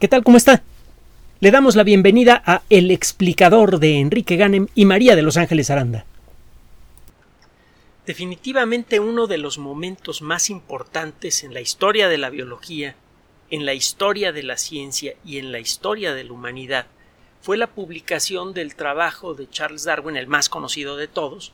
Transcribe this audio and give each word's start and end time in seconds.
¿Qué 0.00 0.08
tal? 0.08 0.24
¿Cómo 0.24 0.36
está? 0.36 0.62
Le 1.38 1.52
damos 1.52 1.76
la 1.76 1.84
bienvenida 1.84 2.42
a 2.44 2.62
El 2.68 2.90
explicador 2.90 3.78
de 3.78 4.00
Enrique 4.00 4.36
Ganem 4.36 4.66
y 4.74 4.86
María 4.86 5.14
de 5.14 5.22
Los 5.22 5.36
Ángeles 5.36 5.70
Aranda. 5.70 6.04
Definitivamente 8.04 8.98
uno 8.98 9.28
de 9.28 9.38
los 9.38 9.58
momentos 9.58 10.20
más 10.20 10.50
importantes 10.50 11.44
en 11.44 11.54
la 11.54 11.60
historia 11.60 12.08
de 12.08 12.18
la 12.18 12.28
biología, 12.28 12.96
en 13.50 13.64
la 13.64 13.72
historia 13.72 14.32
de 14.32 14.42
la 14.42 14.56
ciencia 14.56 15.14
y 15.24 15.38
en 15.38 15.52
la 15.52 15.60
historia 15.60 16.12
de 16.12 16.24
la 16.24 16.32
humanidad 16.32 16.86
fue 17.40 17.56
la 17.56 17.68
publicación 17.68 18.52
del 18.52 18.74
trabajo 18.74 19.34
de 19.34 19.48
Charles 19.48 19.84
Darwin, 19.84 20.16
el 20.16 20.26
más 20.26 20.48
conocido 20.48 20.96
de 20.96 21.06
todos, 21.06 21.52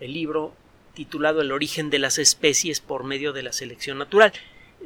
el 0.00 0.14
libro 0.14 0.54
titulado 0.94 1.42
El 1.42 1.52
origen 1.52 1.90
de 1.90 1.98
las 1.98 2.18
especies 2.18 2.80
por 2.80 3.04
medio 3.04 3.34
de 3.34 3.42
la 3.42 3.52
selección 3.52 3.98
natural. 3.98 4.32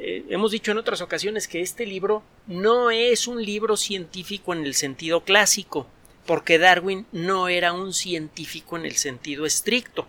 Eh, 0.02 0.24
hemos 0.30 0.50
dicho 0.50 0.72
en 0.72 0.78
otras 0.78 1.02
ocasiones 1.02 1.46
que 1.46 1.60
este 1.60 1.84
libro 1.84 2.22
no 2.46 2.90
es 2.90 3.28
un 3.28 3.44
libro 3.44 3.76
científico 3.76 4.54
en 4.54 4.64
el 4.64 4.72
sentido 4.72 5.24
clásico, 5.24 5.86
porque 6.24 6.58
Darwin 6.58 7.04
no 7.12 7.48
era 7.48 7.74
un 7.74 7.92
científico 7.92 8.78
en 8.78 8.86
el 8.86 8.96
sentido 8.96 9.44
estricto. 9.44 10.06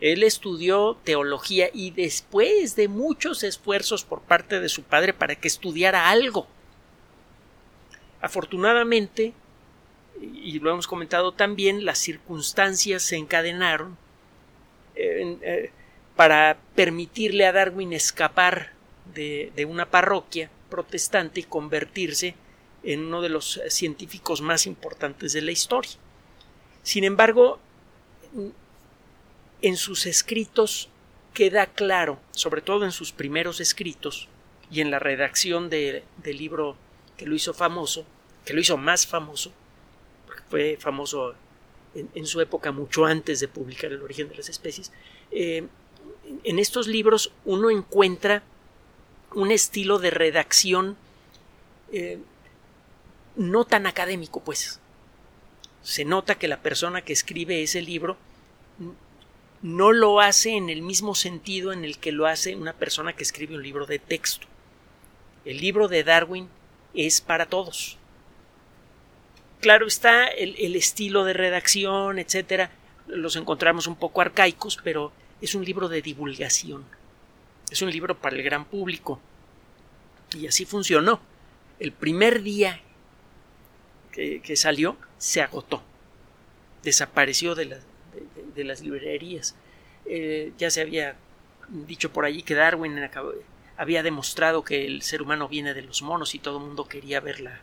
Él 0.00 0.24
estudió 0.24 0.98
teología 1.04 1.70
y 1.72 1.92
después 1.92 2.74
de 2.74 2.88
muchos 2.88 3.44
esfuerzos 3.44 4.04
por 4.04 4.20
parte 4.20 4.58
de 4.58 4.68
su 4.68 4.82
padre 4.82 5.12
para 5.12 5.36
que 5.36 5.46
estudiara 5.46 6.10
algo. 6.10 6.48
Afortunadamente, 8.20 9.32
y 10.20 10.58
lo 10.58 10.72
hemos 10.72 10.88
comentado 10.88 11.30
también, 11.30 11.84
las 11.84 11.98
circunstancias 11.98 13.04
se 13.04 13.16
encadenaron 13.16 13.96
eh, 14.96 15.70
para 16.16 16.58
permitirle 16.74 17.46
a 17.46 17.52
Darwin 17.52 17.92
escapar 17.92 18.79
de, 19.14 19.66
una 19.68 19.90
parroquia 19.90 20.50
protestante 20.68 21.40
y 21.40 21.44
convertirse 21.44 22.34
en 22.82 23.06
uno 23.06 23.20
de 23.20 23.28
los 23.28 23.60
científicos 23.68 24.40
más 24.40 24.66
importantes 24.66 25.32
de 25.32 25.42
la 25.42 25.50
historia. 25.50 25.92
Sin 26.82 27.04
embargo, 27.04 27.58
en 29.62 29.76
sus 29.76 30.06
escritos 30.06 30.88
queda 31.34 31.66
claro, 31.66 32.18
sobre 32.30 32.62
todo 32.62 32.84
en 32.84 32.92
sus 32.92 33.12
primeros 33.12 33.60
escritos 33.60 34.28
y 34.70 34.80
en 34.80 34.90
la 34.90 34.98
redacción 34.98 35.68
del 35.68 36.04
libro 36.24 36.76
que 37.16 37.26
lo 37.26 37.34
hizo 37.34 37.52
famoso, 37.52 38.06
que 38.44 38.54
lo 38.54 38.60
hizo 38.60 38.76
más 38.76 39.06
famoso, 39.06 39.52
porque 40.26 40.42
fue 40.48 40.76
famoso 40.80 41.34
en, 41.94 42.26
su 42.26 42.40
época 42.40 42.72
mucho 42.72 43.04
antes 43.04 43.40
de 43.40 43.48
publicar 43.48 43.92
El 43.92 44.02
origen 44.02 44.28
de 44.28 44.36
las 44.36 44.48
especies, 44.48 44.92
eh, 45.30 45.66
en 46.44 46.58
estos 46.58 46.86
libros 46.86 47.32
uno 47.44 47.70
encuentra 47.70 48.42
un 49.34 49.50
estilo 49.50 49.98
de 49.98 50.10
redacción 50.10 50.96
eh, 51.92 52.18
no 53.36 53.64
tan 53.64 53.86
académico, 53.86 54.40
pues. 54.40 54.80
Se 55.82 56.04
nota 56.04 56.34
que 56.34 56.48
la 56.48 56.60
persona 56.60 57.02
que 57.02 57.12
escribe 57.12 57.62
ese 57.62 57.80
libro 57.82 58.16
no 59.62 59.92
lo 59.92 60.20
hace 60.20 60.56
en 60.56 60.70
el 60.70 60.82
mismo 60.82 61.14
sentido 61.14 61.72
en 61.72 61.84
el 61.84 61.98
que 61.98 62.12
lo 62.12 62.26
hace 62.26 62.56
una 62.56 62.72
persona 62.72 63.14
que 63.14 63.22
escribe 63.22 63.54
un 63.54 63.62
libro 63.62 63.86
de 63.86 63.98
texto. 63.98 64.46
El 65.44 65.58
libro 65.58 65.88
de 65.88 66.04
Darwin 66.04 66.48
es 66.94 67.20
para 67.20 67.46
todos. 67.46 67.98
Claro 69.60 69.86
está 69.86 70.26
el, 70.26 70.54
el 70.58 70.76
estilo 70.76 71.24
de 71.24 71.34
redacción, 71.34 72.18
etcétera, 72.18 72.70
los 73.06 73.36
encontramos 73.36 73.86
un 73.86 73.96
poco 73.96 74.20
arcaicos, 74.20 74.78
pero 74.82 75.12
es 75.40 75.54
un 75.54 75.64
libro 75.64 75.88
de 75.88 76.02
divulgación. 76.02 76.84
Es 77.70 77.82
un 77.82 77.90
libro 77.90 78.18
para 78.18 78.36
el 78.36 78.42
gran 78.42 78.64
público. 78.64 79.20
Y 80.36 80.46
así 80.46 80.64
funcionó. 80.64 81.20
El 81.78 81.92
primer 81.92 82.42
día 82.42 82.80
que, 84.12 84.56
salió 84.56 84.96
se 85.18 85.40
agotó. 85.40 85.82
Desapareció 86.82 87.54
de, 87.54 87.80
las 88.56 88.80
librerías. 88.80 89.54
Eh, 90.06 90.52
ya 90.58 90.70
se 90.70 90.80
había 90.80 91.16
dicho 91.68 92.12
por 92.12 92.24
allí 92.24 92.42
que 92.42 92.54
Darwin 92.54 92.98
había 93.76 94.02
demostrado 94.02 94.64
que 94.64 94.86
el 94.86 95.02
ser 95.02 95.22
humano 95.22 95.48
viene 95.48 95.72
de 95.72 95.82
los 95.82 96.02
monos 96.02 96.34
y 96.34 96.38
todo 96.38 96.58
el 96.58 96.64
mundo 96.64 96.88
quería 96.88 97.20
ver 97.20 97.40
la, 97.40 97.60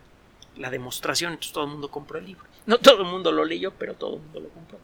la 0.56 0.70
demostración, 0.70 1.32
entonces 1.32 1.52
todo 1.52 1.64
el 1.64 1.70
mundo 1.70 1.90
compró 1.90 2.18
el 2.18 2.26
libro. 2.26 2.44
No 2.66 2.78
todo 2.78 3.02
el 3.02 3.08
mundo 3.08 3.32
lo 3.32 3.44
leyó, 3.44 3.72
pero 3.72 3.94
todo 3.94 4.16
el 4.16 4.22
mundo 4.22 4.40
lo 4.40 4.48
compró. 4.48 4.78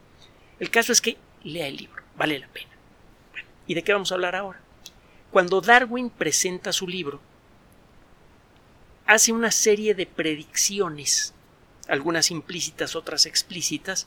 El 0.59 0.71
caso 0.71 0.93
es 0.93 1.01
que 1.01 1.17
lea 1.43 1.67
el 1.67 1.77
libro, 1.77 2.03
vale 2.17 2.39
la 2.39 2.49
pena. 2.49 2.71
¿Y 3.67 3.75
de 3.75 3.83
qué 3.83 3.93
vamos 3.93 4.13
a 4.13 4.15
hablar 4.15 4.37
ahora? 4.37 4.61
Cuando 5.35 5.61
Darwin 5.61 6.11
presenta 6.11 6.73
su 6.73 6.87
libro, 6.87 7.21
hace 9.05 9.33
una 9.33 9.51
serie 9.51 9.93
de 9.93 10.07
predicciones, 10.07 11.35
algunas 11.89 12.31
implícitas, 12.31 12.95
otras 12.95 13.27
explícitas, 13.27 14.07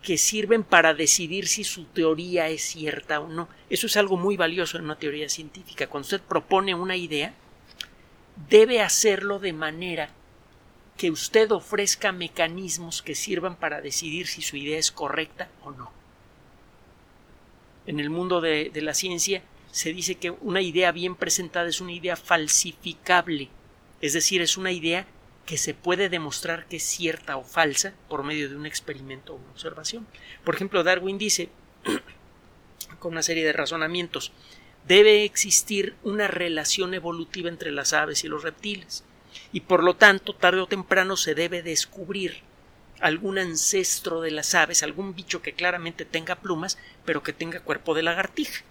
que 0.00 0.16
sirven 0.16 0.64
para 0.64 0.94
decidir 0.94 1.48
si 1.48 1.64
su 1.64 1.84
teoría 1.84 2.48
es 2.48 2.62
cierta 2.62 3.20
o 3.20 3.28
no. 3.28 3.50
Eso 3.68 3.88
es 3.88 3.98
algo 3.98 4.16
muy 4.16 4.38
valioso 4.38 4.78
en 4.78 4.84
una 4.84 4.98
teoría 4.98 5.28
científica. 5.28 5.86
Cuando 5.86 6.06
usted 6.06 6.22
propone 6.22 6.74
una 6.74 6.96
idea, 6.96 7.34
debe 8.48 8.80
hacerlo 8.80 9.40
de 9.40 9.52
manera 9.52 10.08
que 10.96 11.10
usted 11.10 11.52
ofrezca 11.52 12.10
mecanismos 12.10 13.02
que 13.02 13.14
sirvan 13.14 13.56
para 13.56 13.82
decidir 13.82 14.26
si 14.26 14.40
su 14.40 14.56
idea 14.56 14.78
es 14.78 14.92
correcta 14.92 15.50
o 15.62 15.72
no 15.72 15.92
en 17.88 18.00
el 18.00 18.10
mundo 18.10 18.42
de, 18.42 18.70
la 18.74 18.92
ciencia 18.92 19.42
se 19.70 19.92
dice 19.92 20.16
que 20.16 20.30
una 20.30 20.60
idea 20.60 20.92
bien 20.92 21.14
presentada 21.14 21.68
es 21.68 21.80
una 21.80 21.92
idea 21.92 22.16
falsificable, 22.16 23.48
es 24.00 24.12
decir, 24.12 24.40
es 24.40 24.56
una 24.56 24.72
idea 24.72 25.06
que 25.46 25.56
se 25.56 25.74
puede 25.74 26.08
demostrar 26.08 26.66
que 26.66 26.76
es 26.76 26.82
cierta 26.82 27.36
o 27.36 27.44
falsa 27.44 27.94
por 28.08 28.22
medio 28.22 28.48
de 28.48 28.56
un 28.56 28.66
experimento 28.66 29.32
o 29.32 29.36
una 29.36 29.50
observación. 29.50 30.06
Por 30.44 30.54
ejemplo, 30.54 30.84
Darwin 30.84 31.16
dice, 31.16 31.48
con 32.98 33.12
una 33.12 33.22
serie 33.22 33.44
de 33.44 33.52
razonamientos, 33.52 34.32
debe 34.86 35.24
existir 35.24 35.94
una 36.02 36.28
relación 36.28 36.94
evolutiva 36.94 37.48
entre 37.48 37.70
las 37.70 37.92
aves 37.92 38.24
y 38.24 38.28
los 38.28 38.42
reptiles, 38.42 39.04
y 39.52 39.60
por 39.60 39.82
lo 39.82 39.96
tanto, 39.96 40.34
tarde 40.34 40.60
o 40.60 40.66
temprano 40.66 41.16
se 41.16 41.34
debe 41.34 41.62
descubrir 41.62 42.42
algún 43.00 43.38
ancestro 43.38 44.20
de 44.20 44.30
las 44.30 44.54
aves, 44.54 44.82
algún 44.82 45.14
bicho 45.14 45.40
que 45.40 45.54
claramente 45.54 46.04
tenga 46.04 46.36
plumas, 46.36 46.78
pero 47.04 47.22
que 47.22 47.32
tenga 47.32 47.60
cuerpo 47.60 47.94
de 47.94 48.02
lagartija. 48.02 48.64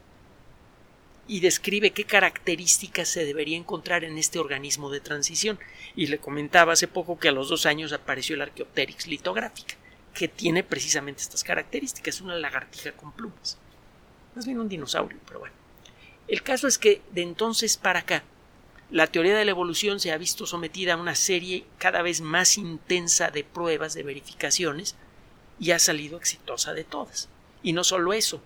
Y 1.27 1.41
describe 1.41 1.91
qué 1.91 2.05
características 2.05 3.09
se 3.09 3.25
debería 3.25 3.57
encontrar 3.57 4.03
en 4.03 4.17
este 4.17 4.39
organismo 4.39 4.89
de 4.89 5.01
transición. 5.01 5.59
Y 5.95 6.07
le 6.07 6.19
comentaba 6.19 6.73
hace 6.73 6.87
poco 6.87 7.19
que 7.19 7.27
a 7.27 7.33
los 7.33 7.49
dos 7.49 7.65
años 7.65 7.91
apareció 7.91 8.35
el 8.35 8.43
Archaeopteryx 8.43 9.07
litográfica, 9.07 9.75
que 10.13 10.27
tiene 10.27 10.63
precisamente 10.63 11.21
estas 11.21 11.43
características, 11.43 12.21
una 12.21 12.35
lagartija 12.35 12.93
con 12.93 13.11
plumas. 13.11 13.57
Más 14.35 14.45
bien 14.45 14.59
un 14.59 14.69
dinosaurio, 14.69 15.19
pero 15.27 15.39
bueno. 15.39 15.55
El 16.27 16.43
caso 16.43 16.67
es 16.67 16.77
que 16.77 17.01
de 17.11 17.21
entonces 17.21 17.77
para 17.77 17.99
acá 17.99 18.23
la 18.89 19.07
teoría 19.07 19.35
de 19.35 19.43
la 19.43 19.51
evolución 19.51 19.99
se 19.99 20.11
ha 20.13 20.17
visto 20.17 20.45
sometida 20.45 20.93
a 20.93 20.97
una 20.97 21.15
serie 21.15 21.65
cada 21.77 22.01
vez 22.01 22.21
más 22.21 22.57
intensa 22.57 23.31
de 23.31 23.43
pruebas, 23.43 23.93
de 23.93 24.03
verificaciones, 24.03 24.95
y 25.59 25.71
ha 25.71 25.79
salido 25.79 26.17
exitosa 26.17 26.73
de 26.73 26.85
todas. 26.85 27.27
Y 27.63 27.73
no 27.73 27.83
solo 27.83 28.13
eso, 28.13 28.41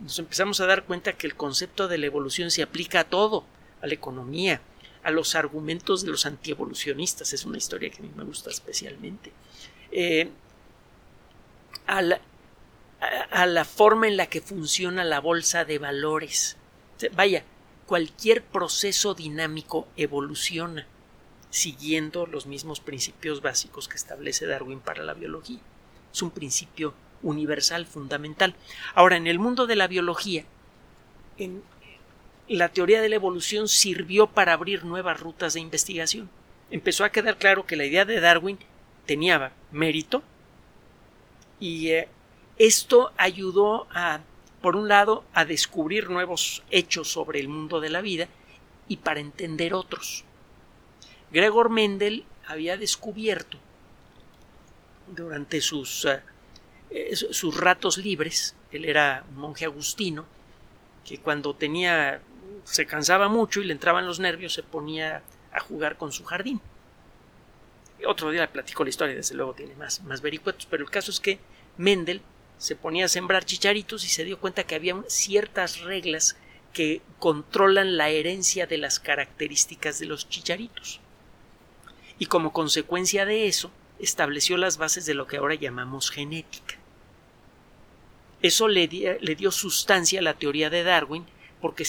nos 0.00 0.18
empezamos 0.18 0.60
a 0.60 0.66
dar 0.66 0.84
cuenta 0.84 1.12
que 1.12 1.26
el 1.26 1.34
concepto 1.34 1.88
de 1.88 1.98
la 1.98 2.06
evolución 2.06 2.50
se 2.50 2.62
aplica 2.62 3.00
a 3.00 3.04
todo, 3.04 3.44
a 3.82 3.86
la 3.86 3.94
economía, 3.94 4.60
a 5.02 5.10
los 5.10 5.34
argumentos 5.34 6.04
de 6.04 6.10
los 6.10 6.26
antievolucionistas, 6.26 7.32
es 7.32 7.44
una 7.44 7.58
historia 7.58 7.90
que 7.90 7.98
a 7.98 8.02
mí 8.02 8.10
me 8.16 8.24
gusta 8.24 8.50
especialmente, 8.50 9.32
eh, 9.92 10.30
a, 11.86 12.02
la, 12.02 12.20
a 13.30 13.46
la 13.46 13.64
forma 13.64 14.08
en 14.08 14.16
la 14.16 14.26
que 14.26 14.40
funciona 14.40 15.04
la 15.04 15.20
bolsa 15.20 15.64
de 15.64 15.78
valores. 15.78 16.56
Vaya, 17.12 17.44
cualquier 17.86 18.42
proceso 18.42 19.14
dinámico 19.14 19.86
evoluciona 19.96 20.86
siguiendo 21.50 22.26
los 22.26 22.46
mismos 22.46 22.80
principios 22.80 23.40
básicos 23.40 23.88
que 23.88 23.96
establece 23.96 24.46
Darwin 24.46 24.80
para 24.80 25.04
la 25.04 25.14
biología. 25.14 25.60
Es 26.12 26.20
un 26.22 26.30
principio 26.30 26.94
universal, 27.22 27.86
fundamental. 27.86 28.54
Ahora, 28.94 29.16
en 29.16 29.26
el 29.26 29.38
mundo 29.38 29.66
de 29.66 29.76
la 29.76 29.88
biología, 29.88 30.44
la 32.48 32.68
teoría 32.68 33.00
de 33.00 33.08
la 33.08 33.16
evolución 33.16 33.68
sirvió 33.68 34.26
para 34.26 34.52
abrir 34.52 34.84
nuevas 34.84 35.20
rutas 35.20 35.54
de 35.54 35.60
investigación. 35.60 36.30
Empezó 36.70 37.04
a 37.04 37.10
quedar 37.10 37.38
claro 37.38 37.66
que 37.66 37.76
la 37.76 37.84
idea 37.84 38.04
de 38.04 38.20
Darwin 38.20 38.58
tenía 39.06 39.52
mérito 39.70 40.22
y 41.60 41.88
eh, 41.88 42.08
esto 42.58 43.12
ayudó 43.16 43.86
a 43.90 44.20
por 44.66 44.74
un 44.74 44.88
lado, 44.88 45.22
a 45.32 45.44
descubrir 45.44 46.10
nuevos 46.10 46.64
hechos 46.72 47.08
sobre 47.08 47.38
el 47.38 47.46
mundo 47.46 47.80
de 47.80 47.88
la 47.88 48.00
vida 48.00 48.26
y 48.88 48.96
para 48.96 49.20
entender 49.20 49.74
otros. 49.74 50.24
Gregor 51.30 51.70
Mendel 51.70 52.24
había 52.48 52.76
descubierto 52.76 53.58
durante 55.06 55.60
sus, 55.60 56.04
eh, 56.06 56.20
eh, 56.96 57.14
sus 57.14 57.56
ratos 57.56 57.98
libres, 57.98 58.54
él 58.72 58.86
era 58.86 59.24
un 59.30 59.36
monje 59.36 59.66
agustino, 59.66 60.24
que 61.04 61.18
cuando 61.18 61.54
tenía 61.54 62.20
se 62.64 62.86
cansaba 62.86 63.28
mucho 63.28 63.60
y 63.60 63.64
le 63.64 63.72
entraban 63.72 64.06
los 64.06 64.18
nervios 64.18 64.54
se 64.54 64.62
ponía 64.62 65.22
a 65.52 65.60
jugar 65.60 65.96
con 65.96 66.10
su 66.10 66.24
jardín. 66.24 66.60
Otro 68.06 68.30
día 68.30 68.42
le 68.42 68.48
platico 68.48 68.82
la 68.82 68.90
historia, 68.90 69.14
desde 69.14 69.34
luego 69.34 69.54
tiene 69.54 69.74
más, 69.74 70.02
más 70.04 70.20
vericuetos, 70.22 70.66
pero 70.70 70.82
el 70.82 70.90
caso 70.90 71.10
es 71.10 71.20
que 71.20 71.38
Mendel 71.76 72.22
se 72.58 72.76
ponía 72.76 73.04
a 73.04 73.08
sembrar 73.08 73.44
chicharitos 73.44 74.04
y 74.04 74.08
se 74.08 74.24
dio 74.24 74.40
cuenta 74.40 74.64
que 74.64 74.74
había 74.74 74.96
ciertas 75.08 75.80
reglas 75.80 76.36
que 76.72 77.02
controlan 77.18 77.96
la 77.96 78.08
herencia 78.08 78.66
de 78.66 78.78
las 78.78 79.00
características 79.00 79.98
de 79.98 80.06
los 80.06 80.28
chicharitos. 80.28 81.00
Y 82.18 82.26
como 82.26 82.52
consecuencia 82.52 83.26
de 83.26 83.46
eso, 83.48 83.70
estableció 83.98 84.56
las 84.56 84.76
bases 84.78 85.06
de 85.06 85.14
lo 85.14 85.26
que 85.26 85.38
ahora 85.38 85.54
llamamos 85.54 86.10
genética. 86.10 86.75
Eso 88.42 88.68
le, 88.68 88.86
dio 88.86 89.50
sustancia 89.50 90.20
a 90.20 90.22
la 90.22 90.34
teoría 90.34 90.70
de 90.70 90.82
Darwin, 90.82 91.24
porque 91.60 91.84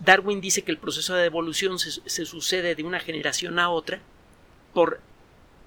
Darwin 0.00 0.40
dice 0.40 0.62
que 0.62 0.72
el 0.72 0.78
proceso 0.78 1.14
de 1.14 1.26
evolución 1.26 1.78
se 1.78 2.26
sucede 2.26 2.74
de 2.74 2.82
una 2.82 3.00
generación 3.00 3.58
a 3.58 3.70
otra 3.70 4.00
por 4.72 5.00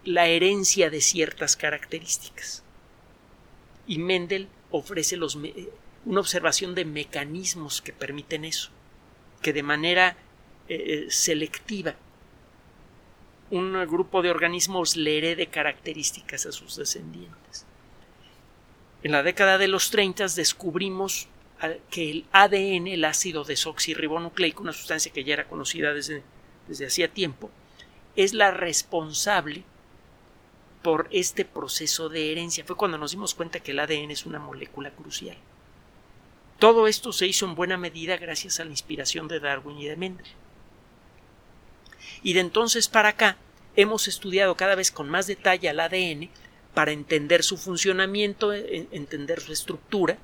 la 0.03 0.27
herencia 0.27 0.89
de 0.89 1.01
ciertas 1.01 1.55
características. 1.55 2.63
Y 3.87 3.99
Mendel 3.99 4.47
ofrece 4.71 5.17
los, 5.17 5.37
una 6.05 6.19
observación 6.19 6.75
de 6.75 6.85
mecanismos 6.85 7.81
que 7.81 7.93
permiten 7.93 8.45
eso, 8.45 8.69
que 9.41 9.53
de 9.53 9.63
manera 9.63 10.17
eh, 10.67 11.05
eh, 11.05 11.05
selectiva 11.09 11.95
un 13.51 13.73
grupo 13.85 14.23
de 14.23 14.31
organismos 14.31 14.95
le 14.95 15.17
herede 15.17 15.47
características 15.47 16.47
a 16.47 16.51
sus 16.51 16.75
descendientes. 16.75 17.67
En 19.03 19.11
la 19.11 19.21
década 19.21 19.57
de 19.57 19.67
los 19.67 19.91
30 19.91 20.27
descubrimos 20.29 21.27
que 21.89 22.09
el 22.09 22.25
ADN, 22.31 22.87
el 22.87 23.05
ácido 23.05 23.43
desoxirribonucleico, 23.43 24.63
una 24.63 24.73
sustancia 24.73 25.11
que 25.11 25.23
ya 25.23 25.33
era 25.33 25.47
conocida 25.47 25.93
desde, 25.93 26.23
desde 26.67 26.87
hacía 26.87 27.09
tiempo, 27.09 27.51
es 28.15 28.33
la 28.33 28.51
responsable 28.51 29.63
por 30.81 31.07
este 31.11 31.43
proceso 31.45 32.09
de 32.09 32.31
herencia. 32.31 32.63
Fue 32.65 32.77
cuando 32.77 32.97
nos 32.97 33.11
dimos 33.11 33.33
cuenta 33.35 33.59
que 33.59 33.71
el 33.71 33.79
ADN 33.79 34.11
es 34.11 34.25
una 34.25 34.39
molécula 34.39 34.91
crucial. 34.91 35.37
Todo 36.59 36.87
esto 36.87 37.11
se 37.11 37.27
hizo 37.27 37.45
en 37.45 37.55
buena 37.55 37.77
medida 37.77 38.15
gracias 38.15 38.59
a 38.59 38.65
la 38.65 38.71
inspiración 38.71 39.27
de 39.27 39.39
Darwin 39.41 39.77
y 39.79 39.87
de 39.87 39.97
Mendel. 39.97 40.27
Y 42.21 42.33
de 42.33 42.39
entonces 42.39 42.87
para 42.87 43.09
acá 43.09 43.37
hemos 43.75 44.07
estudiado 44.07 44.55
cada 44.55 44.75
vez 44.75 44.91
con 44.91 45.09
más 45.09 45.27
detalle 45.27 45.67
al 45.67 45.79
ADN 45.81 46.29
para 46.73 46.91
entender 46.91 47.43
su 47.43 47.57
funcionamiento, 47.57 48.53
e, 48.53 48.87
entender 48.91 49.39
su 49.41 49.53
estructura, 49.53 50.17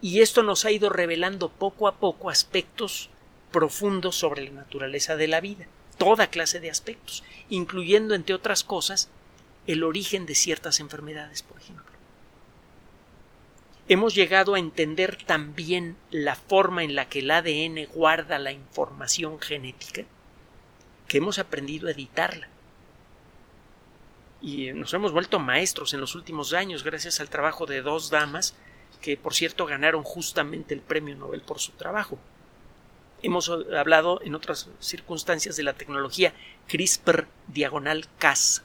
y 0.00 0.20
esto 0.20 0.42
nos 0.42 0.64
ha 0.64 0.70
ido 0.70 0.88
revelando 0.88 1.50
poco 1.50 1.86
a 1.88 1.96
poco 1.96 2.30
aspectos 2.30 3.10
profundos 3.50 4.16
sobre 4.16 4.44
la 4.44 4.52
naturaleza 4.52 5.16
de 5.16 5.28
la 5.28 5.40
vida, 5.40 5.66
toda 5.98 6.28
clase 6.28 6.60
de 6.60 6.70
aspectos, 6.70 7.22
incluyendo, 7.48 8.14
entre 8.14 8.34
otras 8.34 8.64
cosas, 8.64 9.10
el 9.66 9.82
origen 9.82 10.26
de 10.26 10.34
ciertas 10.34 10.80
enfermedades, 10.80 11.42
por 11.42 11.58
ejemplo. 11.60 11.84
Hemos 13.88 14.14
llegado 14.14 14.54
a 14.54 14.58
entender 14.58 15.16
también 15.24 15.96
la 16.10 16.36
forma 16.36 16.84
en 16.84 16.94
la 16.94 17.08
que 17.08 17.18
el 17.18 17.30
ADN 17.30 17.86
guarda 17.92 18.38
la 18.38 18.52
información 18.52 19.40
genética, 19.40 20.04
que 21.08 21.18
hemos 21.18 21.40
aprendido 21.40 21.88
a 21.88 21.90
editarla. 21.90 22.48
Y 24.40 24.72
nos 24.72 24.94
hemos 24.94 25.12
vuelto 25.12 25.38
maestros 25.38 25.92
en 25.92 26.00
los 26.00 26.14
últimos 26.14 26.52
años 26.52 26.84
gracias 26.84 27.20
al 27.20 27.28
trabajo 27.28 27.66
de 27.66 27.82
dos 27.82 28.10
damas 28.10 28.54
que, 29.00 29.16
por 29.16 29.34
cierto, 29.34 29.66
ganaron 29.66 30.02
justamente 30.02 30.74
el 30.74 30.80
premio 30.80 31.16
Nobel 31.16 31.42
por 31.42 31.58
su 31.58 31.72
trabajo. 31.72 32.18
Hemos 33.22 33.50
hablado 33.50 34.20
en 34.22 34.34
otras 34.34 34.70
circunstancias 34.78 35.56
de 35.56 35.62
la 35.62 35.74
tecnología 35.74 36.32
CRISPR 36.68 37.26
diagonal 37.48 38.06
Cas 38.18 38.64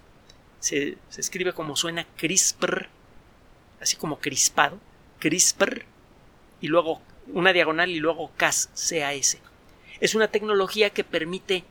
se, 0.65 0.97
escribe 1.15 1.53
como 1.53 1.75
suena 1.75 2.07
CRISPR, 2.17 2.89
así 3.79 3.97
como 3.97 4.19
crispado, 4.19 4.79
CRISPR, 5.19 5.85
y 6.59 6.67
luego 6.67 7.01
una 7.27 7.53
diagonal 7.53 7.91
y 7.91 7.99
luego 7.99 8.31
CAS, 8.35 8.69
CAS. 8.73 9.37
Es 9.99 10.15
una 10.15 10.29
tecnología 10.29 10.89
que 10.89 11.03
permite 11.03 11.65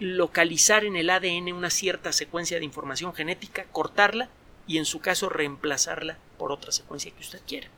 localizar 0.00 0.84
en 0.84 0.96
el 0.96 1.10
ADN 1.10 1.52
una 1.52 1.70
cierta 1.70 2.12
secuencia 2.12 2.58
de 2.58 2.64
información 2.64 3.14
genética, 3.14 3.66
cortarla 3.70 4.28
y 4.66 4.78
en 4.78 4.86
su 4.86 5.00
caso 5.00 5.28
reemplazarla 5.28 6.18
por 6.38 6.50
otra 6.50 6.72
secuencia 6.72 7.12
que 7.12 7.20
usted 7.20 7.40
quiera. 7.46 7.68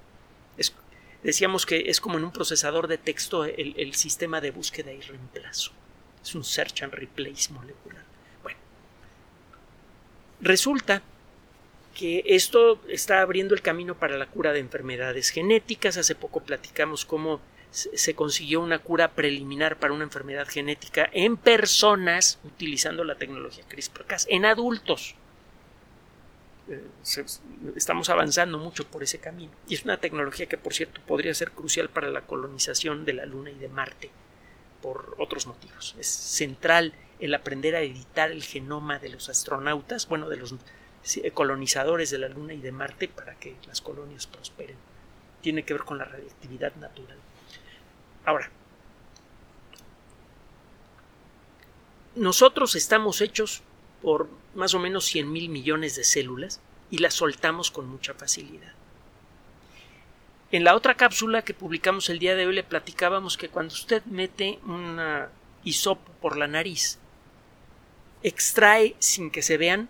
decíamos 1.22 1.66
que 1.66 1.90
es 1.90 2.00
como 2.00 2.18
en 2.18 2.24
un 2.24 2.32
procesador 2.32 2.88
de 2.88 2.98
texto 2.98 3.44
el, 3.44 3.74
el 3.76 3.94
sistema 3.94 4.40
de 4.40 4.50
búsqueda 4.50 4.92
y 4.92 5.00
reemplazo. 5.00 5.72
Es 6.22 6.34
un 6.34 6.44
search 6.44 6.82
and 6.82 6.94
replace 6.94 7.52
molecular. 7.52 8.04
Resulta 10.40 11.02
que 11.94 12.24
esto 12.26 12.82
está 12.88 13.20
abriendo 13.20 13.54
el 13.54 13.62
camino 13.62 13.94
para 13.94 14.18
la 14.18 14.26
cura 14.26 14.52
de 14.52 14.58
enfermedades 14.58 15.30
genéticas. 15.30 15.96
Hace 15.96 16.16
poco 16.16 16.40
platicamos 16.40 17.04
cómo 17.04 17.40
se 17.72 18.14
consiguió 18.14 18.60
una 18.60 18.78
cura 18.78 19.12
preliminar 19.12 19.78
para 19.78 19.94
una 19.94 20.04
enfermedad 20.04 20.46
genética 20.46 21.08
en 21.12 21.38
personas 21.38 22.38
utilizando 22.44 23.02
la 23.02 23.16
tecnología 23.16 23.64
CRISPR-Cas, 23.66 24.26
en 24.28 24.44
adultos. 24.44 25.14
Eh, 26.68 26.84
estamos 27.74 28.10
avanzando 28.10 28.58
mucho 28.58 28.86
por 28.86 29.02
ese 29.02 29.18
camino. 29.18 29.52
Y 29.68 29.74
es 29.74 29.84
una 29.84 29.96
tecnología 29.96 30.46
que, 30.46 30.58
por 30.58 30.74
cierto, 30.74 31.00
podría 31.06 31.32
ser 31.32 31.52
crucial 31.52 31.88
para 31.88 32.10
la 32.10 32.22
colonización 32.22 33.06
de 33.06 33.14
la 33.14 33.26
Luna 33.26 33.50
y 33.50 33.58
de 33.58 33.68
Marte 33.68 34.10
por 34.82 35.16
otros 35.18 35.46
motivos. 35.46 35.94
Es 35.98 36.08
central 36.08 36.92
el 37.20 37.34
aprender 37.34 37.74
a 37.74 37.80
editar 37.80 38.30
el 38.30 38.42
genoma 38.42 38.98
de 38.98 39.08
los 39.08 39.28
astronautas, 39.28 40.08
bueno, 40.08 40.28
de 40.28 40.36
los 40.36 40.54
colonizadores 41.32 42.10
de 42.10 42.18
la 42.18 42.28
Luna 42.28 42.52
y 42.52 42.60
de 42.60 42.72
Marte 42.72 43.08
para 43.08 43.34
que 43.36 43.56
las 43.66 43.80
colonias 43.80 44.26
prosperen. 44.26 44.76
Tiene 45.40 45.64
que 45.64 45.72
ver 45.72 45.84
con 45.84 45.98
la 45.98 46.04
radiactividad 46.04 46.74
natural. 46.76 47.16
Ahora, 48.24 48.50
nosotros 52.14 52.74
estamos 52.76 53.20
hechos 53.20 53.62
por 54.00 54.28
más 54.54 54.74
o 54.74 54.78
menos 54.78 55.04
100 55.06 55.30
mil 55.30 55.48
millones 55.48 55.96
de 55.96 56.04
células 56.04 56.60
y 56.90 56.98
las 56.98 57.14
soltamos 57.14 57.70
con 57.70 57.88
mucha 57.88 58.14
facilidad. 58.14 58.72
En 60.50 60.64
la 60.64 60.76
otra 60.76 60.94
cápsula 60.94 61.42
que 61.42 61.54
publicamos 61.54 62.10
el 62.10 62.18
día 62.18 62.36
de 62.36 62.46
hoy 62.46 62.54
le 62.54 62.62
platicábamos 62.62 63.38
que 63.38 63.48
cuando 63.48 63.72
usted 63.72 64.04
mete 64.04 64.58
un 64.66 65.00
hisopo 65.64 66.12
por 66.20 66.36
la 66.36 66.46
nariz 66.46 66.98
extrae 68.22 68.94
sin 68.98 69.30
que 69.30 69.42
se 69.42 69.56
vean 69.56 69.88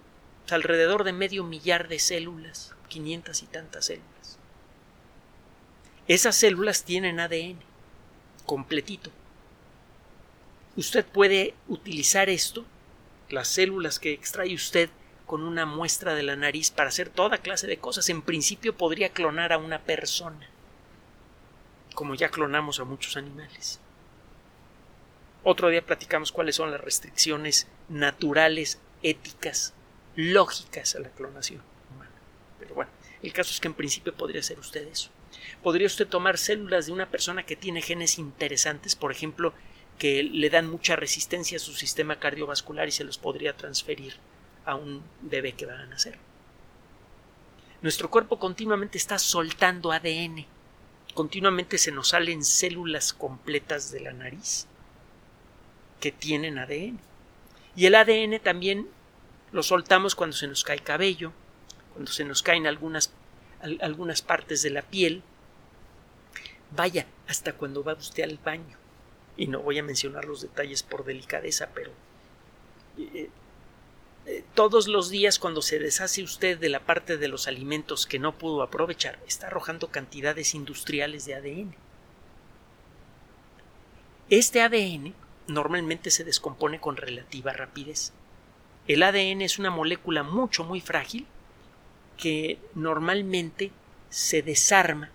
alrededor 0.51 1.05
de 1.05 1.13
medio 1.13 1.45
millar 1.45 1.89
de 1.89 1.99
células, 1.99 2.75
500 2.89 3.43
y 3.43 3.47
tantas 3.47 3.87
células. 3.87 4.39
Esas 6.07 6.37
células 6.37 6.85
tienen 6.85 7.21
ADN 7.21 7.72
completito. 8.45 9.11
Usted 10.77 11.05
puede 11.05 11.55
utilizar 11.69 12.29
esto, 12.31 12.65
las 13.29 13.49
células 13.49 13.99
que 13.99 14.13
extrae 14.13 14.55
usted 14.55 14.91
con 15.27 15.43
una 15.43 15.67
muestra 15.67 16.15
de 16.15 16.23
la 16.23 16.37
nariz 16.37 16.71
para 16.71 16.89
hacer 16.89 17.09
toda 17.09 17.39
clase 17.39 17.67
de 17.67 17.79
cosas. 17.79 18.09
En 18.09 18.23
principio 18.23 18.77
podría 18.77 19.11
clonar 19.11 19.53
a 19.53 19.59
una 19.59 19.81
persona, 19.81 20.49
como 21.95 22.15
ya 22.15 22.31
clonamos 22.31 22.81
a 22.81 22.85
muchos 22.85 23.17
animales. 23.17 23.81
Otro 25.45 25.69
día 25.69 25.85
platicamos 25.85 26.33
cuáles 26.33 26.57
son 26.57 26.71
las 26.71 26.81
restricciones 26.81 27.67
naturales, 27.89 28.79
éticas, 29.03 29.75
lógicas 30.15 30.95
a 30.95 31.01
la 31.01 31.09
clonación 31.11 31.63
humana. 31.93 32.13
Pero 32.59 32.75
bueno, 32.75 32.91
el 33.23 33.33
caso 33.33 33.51
es 33.51 33.61
que 33.61 33.69
en 33.69 33.75
principio 33.75 34.15
podría 34.15 34.43
ser 34.43 34.59
usted 34.59 34.87
eso. 34.87 35.11
Podría 35.63 35.87
usted 35.87 36.07
tomar 36.07 36.39
células 36.39 36.87
de 36.87 36.93
una 36.93 37.11
persona 37.11 37.45
que 37.45 37.57
tiene 37.57 37.83
genes 37.83 38.19
interesantes, 38.19 38.97
por 38.97 39.13
ejemplo, 39.13 39.55
que 39.99 40.23
le 40.23 40.51
dan 40.51 40.71
mucha 40.71 40.97
resistencia 40.97 41.57
a 41.57 41.61
su 41.61 41.75
sistema 41.75 42.19
cardiovascular 42.19 42.89
y 42.89 42.93
se 42.93 43.05
los 43.05 43.19
podría 43.19 43.57
transferir 43.57 44.15
a 44.65 44.75
un 44.75 45.03
bebé 45.21 45.53
que 45.53 45.67
va 45.67 45.79
a 45.79 45.87
nacer. 45.87 46.19
Nuestro 47.83 48.11
cuerpo 48.11 48.39
continuamente 48.39 48.97
está 48.97 49.19
soltando 49.19 49.93
ADN. 49.93 50.47
Continuamente 51.15 51.79
se 51.79 51.93
nos 51.93 52.09
salen 52.09 52.45
células 52.45 53.13
completas 53.13 53.91
de 53.91 54.01
la 54.01 54.13
nariz 54.13 54.67
que 56.01 56.13
tienen 56.13 56.59
ADN. 56.59 57.01
Y 57.75 57.87
el 57.87 57.95
ADN 57.95 58.41
también 58.41 58.89
lo 59.51 59.63
soltamos 59.63 60.15
cuando 60.15 60.37
se 60.37 60.47
nos 60.47 60.65
cae 60.65 60.79
cabello, 60.79 61.33
cuando 61.93 62.11
se 62.11 62.25
nos 62.25 62.43
caen 62.43 62.67
algunas, 62.67 63.13
algunas 63.81 64.23
partes 64.23 64.63
de 64.63 64.71
la 64.71 64.83
piel. 64.83 65.23
Vaya, 66.75 67.07
hasta 67.29 67.53
cuando 67.53 67.85
va 67.85 67.95
usted 67.95 68.25
al 68.25 68.39
baño. 68.39 68.77
Y 69.37 69.47
no 69.47 69.61
voy 69.61 69.79
a 69.79 69.83
mencionar 69.83 70.25
los 70.25 70.43
detalles 70.43 70.83
por 70.83 71.05
delicadeza, 71.05 71.71
pero 71.75 71.91
eh, 72.99 73.31
eh, 74.27 74.45
todos 74.55 74.89
los 74.89 75.11
días 75.11 75.39
cuando 75.39 75.63
se 75.63 75.79
deshace 75.79 76.23
usted 76.23 76.59
de 76.59 76.69
la 76.69 76.81
parte 76.81 77.17
de 77.17 77.29
los 77.29 77.49
alimentos 77.49 78.07
que 78.07 78.19
no 78.19 78.37
pudo 78.37 78.63
aprovechar, 78.63 79.19
está 79.27 79.49
arrojando 79.49 79.89
cantidades 79.89 80.55
industriales 80.55 81.25
de 81.25 81.35
ADN. 81.35 81.75
Este 84.31 84.63
ADN 84.63 85.15
normalmente 85.49 86.11
se 86.11 86.25
descompone 86.25 86.81
con 86.81 86.97
relativa 86.97 87.53
rapidez. 87.53 88.13
El 88.87 89.03
ADN 89.03 89.43
es 89.43 89.59
una 89.59 89.71
molécula 89.71 90.23
mucho, 90.23 90.65
muy 90.65 90.81
frágil 90.81 91.27
que 92.17 92.59
normalmente 92.75 93.73
se 94.11 94.43
desarma 94.43 95.11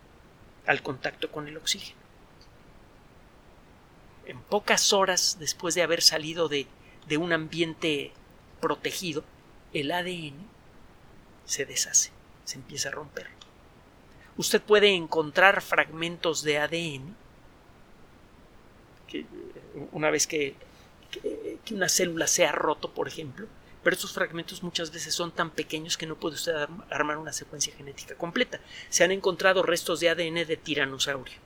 al 0.67 0.83
contacto 0.83 1.31
con 1.31 1.47
el 1.47 1.57
oxígeno. 1.57 1.99
En 4.25 4.41
pocas 4.41 4.93
horas 4.93 5.37
después 5.39 5.73
de 5.73 5.81
haber 5.81 6.01
salido 6.01 6.49
de, 6.49 6.67
de 7.07 7.17
un 7.17 7.33
ambiente 7.33 8.11
protegido, 8.59 9.23
el 9.73 9.91
ADN 9.91 10.35
se 11.45 11.65
deshace, 11.65 12.11
se 12.43 12.57
empieza 12.57 12.89
a 12.89 12.91
romper. 12.91 13.27
Usted 14.35 14.61
puede 14.61 14.93
encontrar 14.93 15.61
fragmentos 15.61 16.43
de 16.43 16.59
ADN 16.59 17.15
que, 19.07 19.25
una 19.91 20.11
vez 20.11 20.27
que, 20.27 20.55
que, 21.09 21.73
una 21.73 21.89
célula 21.89 22.27
se 22.27 22.45
ha 22.45 22.51
roto, 22.51 22.93
por 22.93 23.07
ejemplo, 23.07 23.47
pero 23.87 23.95
estos 23.95 24.11
fragmentos 24.11 24.63
muchas 24.63 24.91
veces 24.91 25.13
son 25.13 25.31
tan 25.31 25.49
pequeños 25.49 25.95
que 25.95 26.05
no 26.05 26.17
puede 26.17 26.35
usted 26.35 26.53
armar 26.89 27.15
una 27.15 27.31
secuencia 27.31 27.73
genética 27.73 28.15
completa. 28.15 28.59
Se 28.89 29.05
han 29.05 29.13
encontrado 29.13 29.63
restos 29.63 30.01
de 30.01 30.09
ADN 30.09 30.45
de 30.45 30.57
tiranosaurio, 30.57 31.37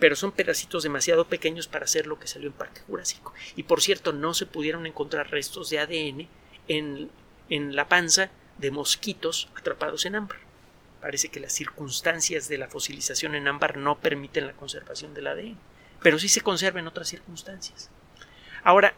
pero 0.00 0.16
son 0.16 0.32
pedacitos 0.32 0.82
demasiado 0.82 1.28
pequeños 1.28 1.68
para 1.68 1.84
hacer 1.84 2.08
lo 2.08 2.18
que 2.18 2.26
salió 2.26 2.48
en 2.48 2.54
Parque 2.54 2.80
Jurásico. 2.88 3.32
Y 3.54 3.62
por 3.62 3.80
cierto, 3.82 4.12
no 4.12 4.34
se 4.34 4.46
pudieron 4.46 4.84
encontrar 4.84 5.30
restos 5.30 5.70
de 5.70 5.78
ADN 5.78 6.28
en, 6.66 7.08
en 7.50 7.76
la 7.76 7.88
panza 7.88 8.32
de 8.56 8.72
mosquitos 8.72 9.48
atrapados 9.54 10.06
en 10.06 10.16
ámbar. 10.16 10.38
Parece 11.00 11.28
que 11.28 11.38
las 11.38 11.52
circunstancias 11.52 12.48
de 12.48 12.58
la 12.58 12.66
fosilización 12.66 13.36
en 13.36 13.46
ámbar 13.46 13.76
no 13.76 14.00
permiten 14.00 14.48
la 14.48 14.54
conservación 14.54 15.14
del 15.14 15.28
ADN, 15.28 15.56
pero 16.02 16.18
sí 16.18 16.28
se 16.28 16.40
conserva 16.40 16.80
en 16.80 16.88
otras 16.88 17.06
circunstancias. 17.06 17.90
Ahora, 18.64 18.96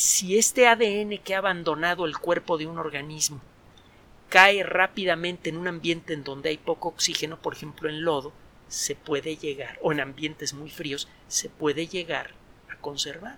si 0.00 0.38
este 0.38 0.66
ADN 0.66 1.18
que 1.18 1.34
ha 1.34 1.38
abandonado 1.38 2.06
el 2.06 2.16
cuerpo 2.16 2.56
de 2.56 2.66
un 2.66 2.78
organismo 2.78 3.38
cae 4.30 4.62
rápidamente 4.62 5.50
en 5.50 5.58
un 5.58 5.68
ambiente 5.68 6.14
en 6.14 6.24
donde 6.24 6.48
hay 6.48 6.56
poco 6.56 6.88
oxígeno, 6.88 7.38
por 7.42 7.52
ejemplo 7.52 7.86
en 7.86 8.02
lodo, 8.02 8.32
se 8.66 8.94
puede 8.94 9.36
llegar, 9.36 9.78
o 9.82 9.92
en 9.92 10.00
ambientes 10.00 10.54
muy 10.54 10.70
fríos, 10.70 11.06
se 11.28 11.50
puede 11.50 11.86
llegar 11.86 12.30
a 12.70 12.76
conservar. 12.76 13.36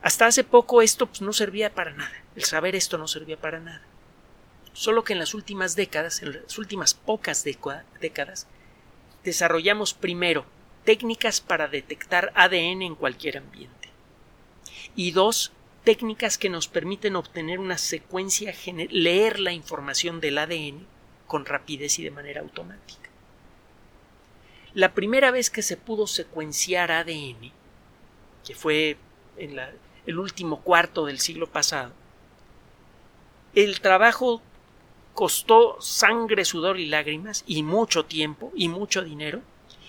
Hasta 0.00 0.24
hace 0.24 0.44
poco 0.44 0.80
esto 0.80 1.06
pues, 1.06 1.20
no 1.20 1.34
servía 1.34 1.74
para 1.74 1.92
nada. 1.92 2.24
El 2.34 2.44
saber 2.44 2.74
esto 2.74 2.96
no 2.96 3.06
servía 3.06 3.36
para 3.36 3.60
nada. 3.60 3.82
Solo 4.72 5.04
que 5.04 5.12
en 5.12 5.18
las 5.18 5.34
últimas 5.34 5.76
décadas, 5.76 6.22
en 6.22 6.32
las 6.32 6.56
últimas 6.56 6.94
pocas 6.94 7.44
décadas, 7.44 8.46
desarrollamos 9.24 9.92
primero 9.92 10.46
técnicas 10.84 11.40
para 11.40 11.68
detectar 11.68 12.32
ADN 12.34 12.82
en 12.82 12.94
cualquier 12.94 13.38
ambiente. 13.38 13.88
Y 14.96 15.12
dos, 15.12 15.52
técnicas 15.84 16.38
que 16.38 16.48
nos 16.48 16.68
permiten 16.68 17.16
obtener 17.16 17.58
una 17.58 17.78
secuencia, 17.78 18.54
leer 18.90 19.40
la 19.40 19.52
información 19.52 20.20
del 20.20 20.38
ADN 20.38 20.86
con 21.26 21.44
rapidez 21.44 21.98
y 21.98 22.04
de 22.04 22.10
manera 22.10 22.40
automática. 22.40 23.10
La 24.74 24.94
primera 24.94 25.30
vez 25.30 25.50
que 25.50 25.62
se 25.62 25.76
pudo 25.76 26.06
secuenciar 26.06 26.90
ADN, 26.90 27.52
que 28.44 28.54
fue 28.54 28.96
en 29.36 29.58
el 30.06 30.18
último 30.18 30.60
cuarto 30.62 31.06
del 31.06 31.18
siglo 31.18 31.46
pasado, 31.46 31.92
el 33.54 33.80
trabajo 33.80 34.40
costó 35.14 35.80
sangre, 35.80 36.44
sudor 36.44 36.80
y 36.80 36.86
lágrimas, 36.86 37.44
y 37.46 37.62
mucho 37.62 38.06
tiempo, 38.06 38.50
y 38.54 38.68
mucho 38.68 39.02
dinero, 39.02 39.42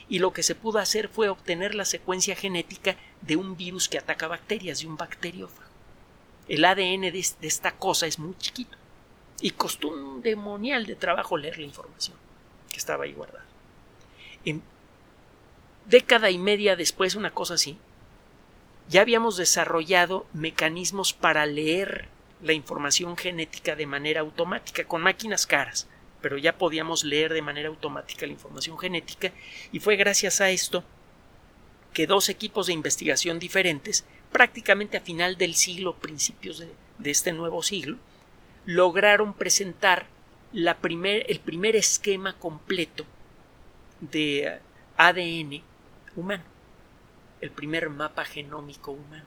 y 0.09 0.19
lo 0.19 0.33
que 0.33 0.43
se 0.43 0.55
pudo 0.55 0.79
hacer 0.79 1.07
fue 1.07 1.29
obtener 1.29 1.75
la 1.75 1.85
secuencia 1.85 2.35
genética 2.35 2.95
de 3.21 3.35
un 3.35 3.55
virus 3.55 3.87
que 3.89 3.97
ataca 3.97 4.27
bacterias, 4.27 4.81
de 4.81 4.87
un 4.87 4.97
bacteriófago. 4.97 5.69
El 6.47 6.65
ADN 6.65 7.01
de, 7.01 7.25
esta 7.41 7.71
cosa 7.71 8.05
es 8.05 8.19
muy 8.19 8.37
chiquito, 8.37 8.77
y 9.41 9.51
costó 9.51 9.89
un 9.89 10.21
demonial 10.21 10.85
de 10.85 10.95
trabajo 10.95 11.37
leer 11.37 11.57
la 11.57 11.65
información 11.65 12.17
que 12.69 12.77
estaba 12.77 13.05
ahí 13.05 13.13
guardada. 13.13 13.45
En 14.45 14.61
década 15.85 16.29
y 16.29 16.37
media 16.37 16.75
después, 16.75 17.15
una 17.15 17.31
cosa 17.31 17.55
así, 17.55 17.77
ya 18.89 19.01
habíamos 19.01 19.37
desarrollado 19.37 20.25
mecanismos 20.33 21.13
para 21.13 21.45
leer 21.45 22.09
la 22.41 22.53
información 22.53 23.15
genética 23.15 23.75
de 23.75 23.85
manera 23.85 24.21
automática 24.21 24.83
con 24.85 25.01
máquinas 25.01 25.47
caras, 25.47 25.87
pero 26.23 26.39
ya 26.39 26.57
podíamos 26.57 27.03
leer 27.03 27.31
de 27.31 27.43
manera 27.43 27.69
automática 27.69 28.25
la 28.25 28.31
información 28.31 28.79
genética 28.79 29.31
y 29.71 29.79
fue 29.79 29.95
gracias 29.95 30.41
a 30.41 30.49
esto 30.49 30.83
que 31.93 32.07
dos 32.07 32.29
equipos 32.29 32.65
de 32.65 32.73
investigación 32.73 33.37
diferentes, 33.37 34.03
prácticamente 34.31 34.97
a 34.97 35.01
final 35.01 35.37
del 35.37 35.53
siglo, 35.53 35.97
principios 35.97 36.57
de, 36.57 37.11
este 37.11 37.31
nuevo 37.33 37.61
siglo, 37.61 37.97
lograron 38.65 39.35
presentar 39.35 40.07
la 40.51 40.77
el 40.81 41.39
primer 41.39 41.75
esquema 41.75 42.33
completo 42.39 43.05
de 43.99 44.59
ADN 44.97 45.61
humano 46.15 46.53
el 47.43 47.51
primer 47.51 47.89
mapa 47.89 48.23
genómico 48.23 48.93
humano. 48.93 49.25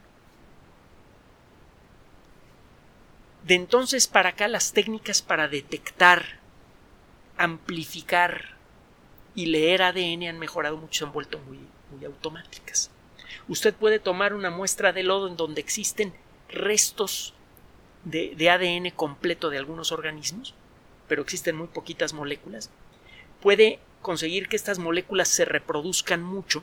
De 3.45 3.55
entonces 3.55 4.09
para 4.09 4.31
acá 4.31 4.49
las 4.49 4.73
técnicas 4.73 5.21
para 5.21 5.49
detectar, 5.49 6.36
amplificar 7.37 8.57
y 9.35 9.47
leer 9.47 9.83
ADN 9.83 10.25
han 10.25 10.39
mejorado 10.39 10.77
mucho, 10.77 10.99
se 11.01 11.05
han 11.05 11.13
vuelto 11.13 11.39
muy, 11.39 11.59
muy 11.91 12.05
automáticas. 12.05 12.91
Usted 13.49 13.75
puede 13.75 13.99
tomar 13.99 14.35
una 14.35 14.51
muestra 14.51 14.93
de 14.93 15.03
lodo 15.03 15.29
en 15.29 15.37
donde 15.37 15.61
existen 15.61 16.15
restos 16.49 17.35
de, 18.05 18.35
de 18.37 18.51
ADN 18.51 18.91
completo 18.91 19.51
de 19.51 19.59
algunos 19.59 19.93
organismos, 19.93 20.55
pero 21.09 21.23
existen 21.23 21.57
muy 21.57 21.67
poquitas 21.69 22.13
moléculas. 22.13 22.71
Puede 23.41 23.79
conseguir 24.03 24.49
que 24.49 24.57
estas 24.57 24.79
moléculas 24.79 25.29
se 25.29 25.45
reproduzcan 25.45 26.23
mucho 26.23 26.63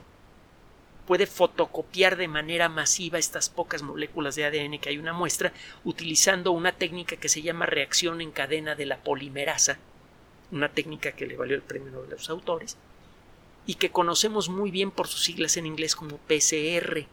puede 1.06 1.26
fotocopiar 1.26 2.16
de 2.16 2.28
manera 2.28 2.68
masiva 2.68 3.18
estas 3.18 3.48
pocas 3.48 3.82
moléculas 3.82 4.34
de 4.34 4.44
ADN 4.44 4.78
que 4.78 4.88
hay 4.88 4.98
una 4.98 5.12
muestra 5.12 5.52
utilizando 5.84 6.52
una 6.52 6.72
técnica 6.72 7.16
que 7.16 7.28
se 7.28 7.42
llama 7.42 7.66
reacción 7.66 8.20
en 8.20 8.30
cadena 8.30 8.74
de 8.74 8.86
la 8.86 8.98
polimerasa, 8.98 9.78
una 10.50 10.68
técnica 10.68 11.12
que 11.12 11.26
le 11.26 11.36
valió 11.36 11.56
el 11.56 11.62
premio 11.62 12.02
de 12.02 12.10
los 12.10 12.30
autores 12.30 12.76
y 13.66 13.74
que 13.74 13.90
conocemos 13.90 14.48
muy 14.48 14.70
bien 14.70 14.90
por 14.90 15.08
sus 15.08 15.24
siglas 15.24 15.56
en 15.56 15.66
inglés 15.66 15.96
como 15.96 16.18
PCR. 16.18 17.06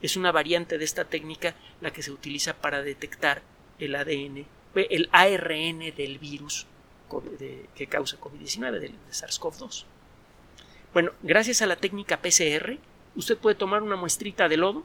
Es 0.00 0.16
una 0.16 0.32
variante 0.32 0.78
de 0.78 0.84
esta 0.84 1.04
técnica 1.04 1.54
la 1.80 1.92
que 1.92 2.02
se 2.02 2.12
utiliza 2.12 2.54
para 2.54 2.82
detectar 2.82 3.42
el 3.78 3.94
ADN, 3.94 4.46
el 4.74 5.08
ARN 5.12 5.94
del 5.96 6.18
virus 6.18 6.66
que 7.74 7.86
causa 7.88 8.20
COVID-19, 8.20 8.78
del 8.78 8.94
SARS-CoV-2. 9.10 9.84
Bueno, 10.92 11.12
gracias 11.22 11.60
a 11.62 11.66
la 11.66 11.76
técnica 11.76 12.20
PCR, 12.20 12.78
usted 13.16 13.36
puede 13.36 13.56
tomar 13.56 13.82
una 13.82 13.96
muestrita 13.96 14.48
de 14.48 14.56
lodo 14.56 14.84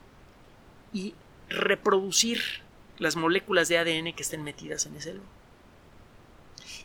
y 0.91 1.13
reproducir 1.49 2.41
las 2.97 3.15
moléculas 3.15 3.67
de 3.69 3.77
ADN 3.77 4.13
que 4.13 4.23
estén 4.23 4.43
metidas 4.43 4.85
en 4.87 4.95
ese 4.95 5.13
lodo. 5.13 5.34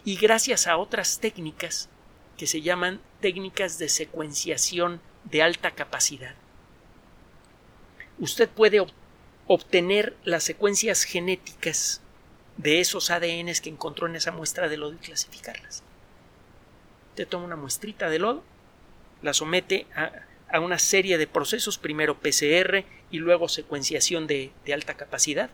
Y 0.05 0.17
gracias 0.17 0.67
a 0.67 0.77
otras 0.77 1.21
técnicas 1.21 1.89
que 2.37 2.47
se 2.47 2.63
llaman 2.63 3.01
técnicas 3.21 3.79
de 3.79 3.89
secuenciación 3.89 5.01
de 5.25 5.43
alta 5.43 5.73
capacidad, 5.73 6.35
usted 8.19 8.49
puede 8.49 8.85
obtener 9.47 10.17
las 10.25 10.45
secuencias 10.45 11.03
genéticas 11.03 12.01
de 12.57 12.81
esos 12.81 13.11
ADNs 13.11 13.61
que 13.61 13.71
encontró 13.71 14.07
en 14.07 14.17
esa 14.17 14.33
muestra 14.33 14.69
de 14.69 14.77
lodo 14.77 14.95
y 14.95 14.99
clasificarlas. 14.99 15.83
Usted 17.11 17.27
toma 17.27 17.47
una 17.47 17.57
muestrita 17.57 18.09
de 18.09 18.19
lodo, 18.19 18.45
la 19.23 19.35
somete 19.35 19.87
a, 19.95 20.61
una 20.61 20.79
serie 20.79 21.17
de 21.19 21.27
procesos, 21.27 21.79
primero 21.79 22.19
PCR 22.19 22.85
y 23.11 23.19
luego 23.19 23.49
secuenciación 23.49 24.27
de, 24.27 24.53
alta 24.73 24.95
capacidad, 24.95 25.51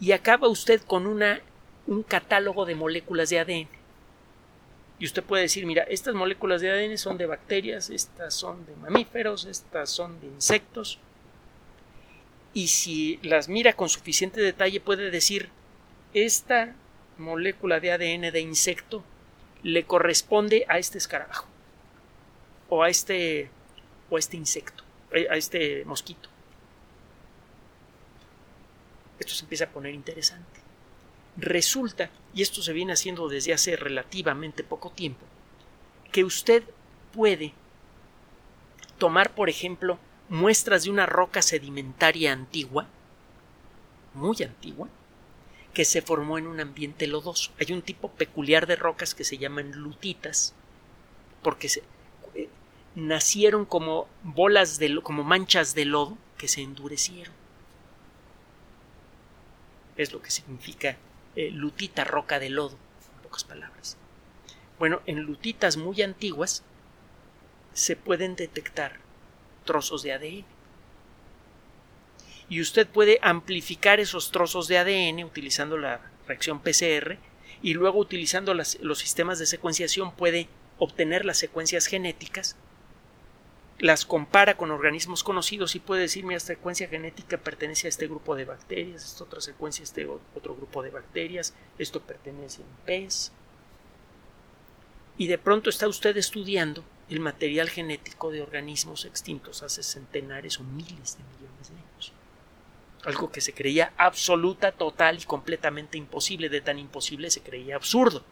y 0.00 0.12
acaba 0.12 0.48
usted 0.48 0.80
con 0.82 1.06
una, 1.06 1.40
un 1.86 2.02
catálogo 2.02 2.64
de 2.64 2.74
moléculas 2.74 3.30
de 3.30 3.38
ADN. 3.38 3.68
Y 4.98 5.06
usted 5.06 5.22
puede 5.22 5.42
decir, 5.42 5.66
mira, 5.66 5.82
estas 5.84 6.14
moléculas 6.14 6.60
de 6.60 6.70
ADN 6.70 6.96
son 6.98 7.18
de 7.18 7.26
bacterias, 7.26 7.90
estas 7.90 8.34
son 8.34 8.64
de 8.66 8.76
mamíferos, 8.76 9.44
estas 9.44 9.90
son 9.90 10.20
de 10.20 10.28
insectos. 10.28 10.98
Y 12.52 12.68
si 12.68 13.18
las 13.22 13.48
mira 13.48 13.72
con 13.72 13.88
suficiente 13.88 14.40
detalle 14.40 14.80
puede 14.80 15.10
decir, 15.10 15.50
esta 16.14 16.74
molécula 17.18 17.80
de 17.80 17.92
ADN 17.92 18.32
de 18.32 18.40
insecto 18.40 19.02
le 19.62 19.84
corresponde 19.84 20.64
a 20.68 20.78
este 20.78 20.98
escarabajo 20.98 21.48
o 22.68 22.82
a 22.82 22.88
este 22.88 23.50
o 24.10 24.18
este 24.18 24.36
insecto, 24.36 24.84
a 25.30 25.36
este 25.36 25.84
mosquito. 25.84 26.28
Esto 29.18 29.34
se 29.34 29.44
empieza 29.44 29.64
a 29.64 29.68
poner 29.68 29.94
interesante. 29.94 30.63
Resulta, 31.36 32.10
y 32.32 32.42
esto 32.42 32.62
se 32.62 32.72
viene 32.72 32.92
haciendo 32.92 33.28
desde 33.28 33.52
hace 33.52 33.76
relativamente 33.76 34.62
poco 34.62 34.90
tiempo, 34.90 35.26
que 36.12 36.24
usted 36.24 36.62
puede 37.12 37.52
tomar, 38.98 39.34
por 39.34 39.48
ejemplo, 39.48 39.98
muestras 40.28 40.84
de 40.84 40.90
una 40.90 41.06
roca 41.06 41.42
sedimentaria 41.42 42.32
antigua, 42.32 42.86
muy 44.14 44.36
antigua, 44.42 44.88
que 45.72 45.84
se 45.84 46.02
formó 46.02 46.38
en 46.38 46.46
un 46.46 46.60
ambiente 46.60 47.08
lodoso. 47.08 47.50
Hay 47.58 47.72
un 47.74 47.82
tipo 47.82 48.08
peculiar 48.12 48.66
de 48.66 48.76
rocas 48.76 49.14
que 49.14 49.24
se 49.24 49.38
llaman 49.38 49.72
lutitas, 49.72 50.54
porque 51.42 51.68
se, 51.68 51.82
eh, 52.34 52.48
nacieron 52.94 53.64
como 53.64 54.06
bolas 54.22 54.78
de 54.78 55.00
como 55.02 55.24
manchas 55.24 55.74
de 55.74 55.84
lodo 55.84 56.16
que 56.38 56.46
se 56.46 56.62
endurecieron. 56.62 57.34
Es 59.96 60.12
lo 60.12 60.22
que 60.22 60.30
significa 60.30 60.96
eh, 61.36 61.50
lutita, 61.50 62.04
roca 62.04 62.38
de 62.38 62.50
lodo, 62.50 62.76
en 63.16 63.22
pocas 63.22 63.44
palabras. 63.44 63.96
Bueno, 64.78 65.02
en 65.06 65.20
lutitas 65.20 65.76
muy 65.76 66.02
antiguas 66.02 66.62
se 67.72 67.96
pueden 67.96 68.36
detectar 68.36 68.98
trozos 69.64 70.02
de 70.02 70.12
ADN. 70.12 70.44
Y 72.48 72.60
usted 72.60 72.86
puede 72.86 73.18
amplificar 73.22 74.00
esos 74.00 74.30
trozos 74.30 74.68
de 74.68 74.78
ADN 74.78 75.24
utilizando 75.24 75.78
la 75.78 76.00
reacción 76.26 76.60
PCR 76.60 77.18
y 77.62 77.74
luego 77.74 77.98
utilizando 77.98 78.52
los 78.54 78.98
sistemas 78.98 79.38
de 79.38 79.46
secuenciación 79.46 80.12
puede 80.14 80.48
obtener 80.78 81.24
las 81.24 81.38
secuencias 81.38 81.86
genéticas, 81.86 82.56
las 83.84 84.06
compara 84.06 84.56
con 84.56 84.70
organismos 84.70 85.22
conocidos 85.22 85.74
y 85.74 85.78
puede 85.78 86.00
decir, 86.00 86.24
mi 86.24 86.40
secuencia 86.40 86.88
genética 86.88 87.36
pertenece 87.36 87.86
a 87.86 87.90
este 87.90 88.06
grupo 88.06 88.34
de 88.34 88.46
bacterias, 88.46 89.04
esta 89.04 89.24
otra 89.24 89.42
secuencia 89.42 89.82
a 89.82 89.84
este 89.84 90.06
otro 90.06 90.56
grupo 90.56 90.82
de 90.82 90.88
bacterias, 90.88 91.52
esto 91.78 92.00
pertenece 92.00 92.62
a 92.62 92.64
un 92.64 92.76
pez. 92.86 93.30
Y 95.18 95.26
de 95.26 95.36
pronto 95.36 95.68
está 95.68 95.86
usted 95.86 96.16
estudiando 96.16 96.82
el 97.10 97.20
material 97.20 97.68
genético 97.68 98.30
de 98.30 98.40
organismos 98.40 99.04
extintos 99.04 99.62
hace 99.62 99.82
centenares 99.82 100.58
o 100.58 100.62
miles 100.62 101.18
de 101.18 101.24
millones 101.34 101.68
de 101.68 101.76
años. 101.76 102.12
Algo 103.04 103.30
que 103.30 103.42
se 103.42 103.52
creía 103.52 103.92
absoluta, 103.98 104.72
total 104.72 105.18
y 105.18 105.26
completamente 105.26 105.98
imposible, 105.98 106.48
de 106.48 106.62
tan 106.62 106.78
imposible 106.78 107.28
se 107.28 107.42
creía 107.42 107.76
absurdo. 107.76 108.24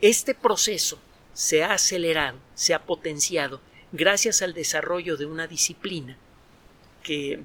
Este 0.00 0.34
proceso 0.34 0.98
se 1.38 1.62
ha 1.62 1.72
acelerado, 1.72 2.36
se 2.56 2.74
ha 2.74 2.84
potenciado 2.84 3.60
gracias 3.92 4.42
al 4.42 4.54
desarrollo 4.54 5.16
de 5.16 5.24
una 5.24 5.46
disciplina 5.46 6.18
que 7.04 7.44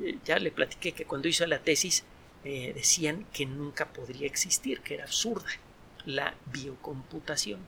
eh, 0.00 0.18
ya 0.24 0.38
le 0.38 0.52
platiqué 0.52 0.92
que 0.92 1.04
cuando 1.04 1.26
hizo 1.26 1.44
la 1.48 1.58
tesis 1.58 2.04
eh, 2.44 2.70
decían 2.76 3.26
que 3.32 3.44
nunca 3.44 3.86
podría 3.86 4.28
existir, 4.28 4.82
que 4.82 4.94
era 4.94 5.02
absurda 5.02 5.48
la 6.04 6.36
biocomputación. 6.52 7.58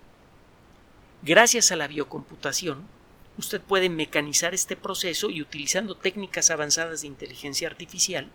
Gracias 1.23 1.73
a 1.73 1.76
la 1.76 1.88
biocomputación, 1.88 2.87
usted 3.37 3.61
puede 3.61 3.88
mecanizar 3.88 4.54
este 4.54 4.76
proceso 4.76 5.30
y 5.30 5.42
utilizando 5.42 5.96
técnicas 5.96 6.50
avanzadas 6.50 7.00
de 7.00 7.08
inteligencia 7.08 7.66
artificial, 7.66 8.30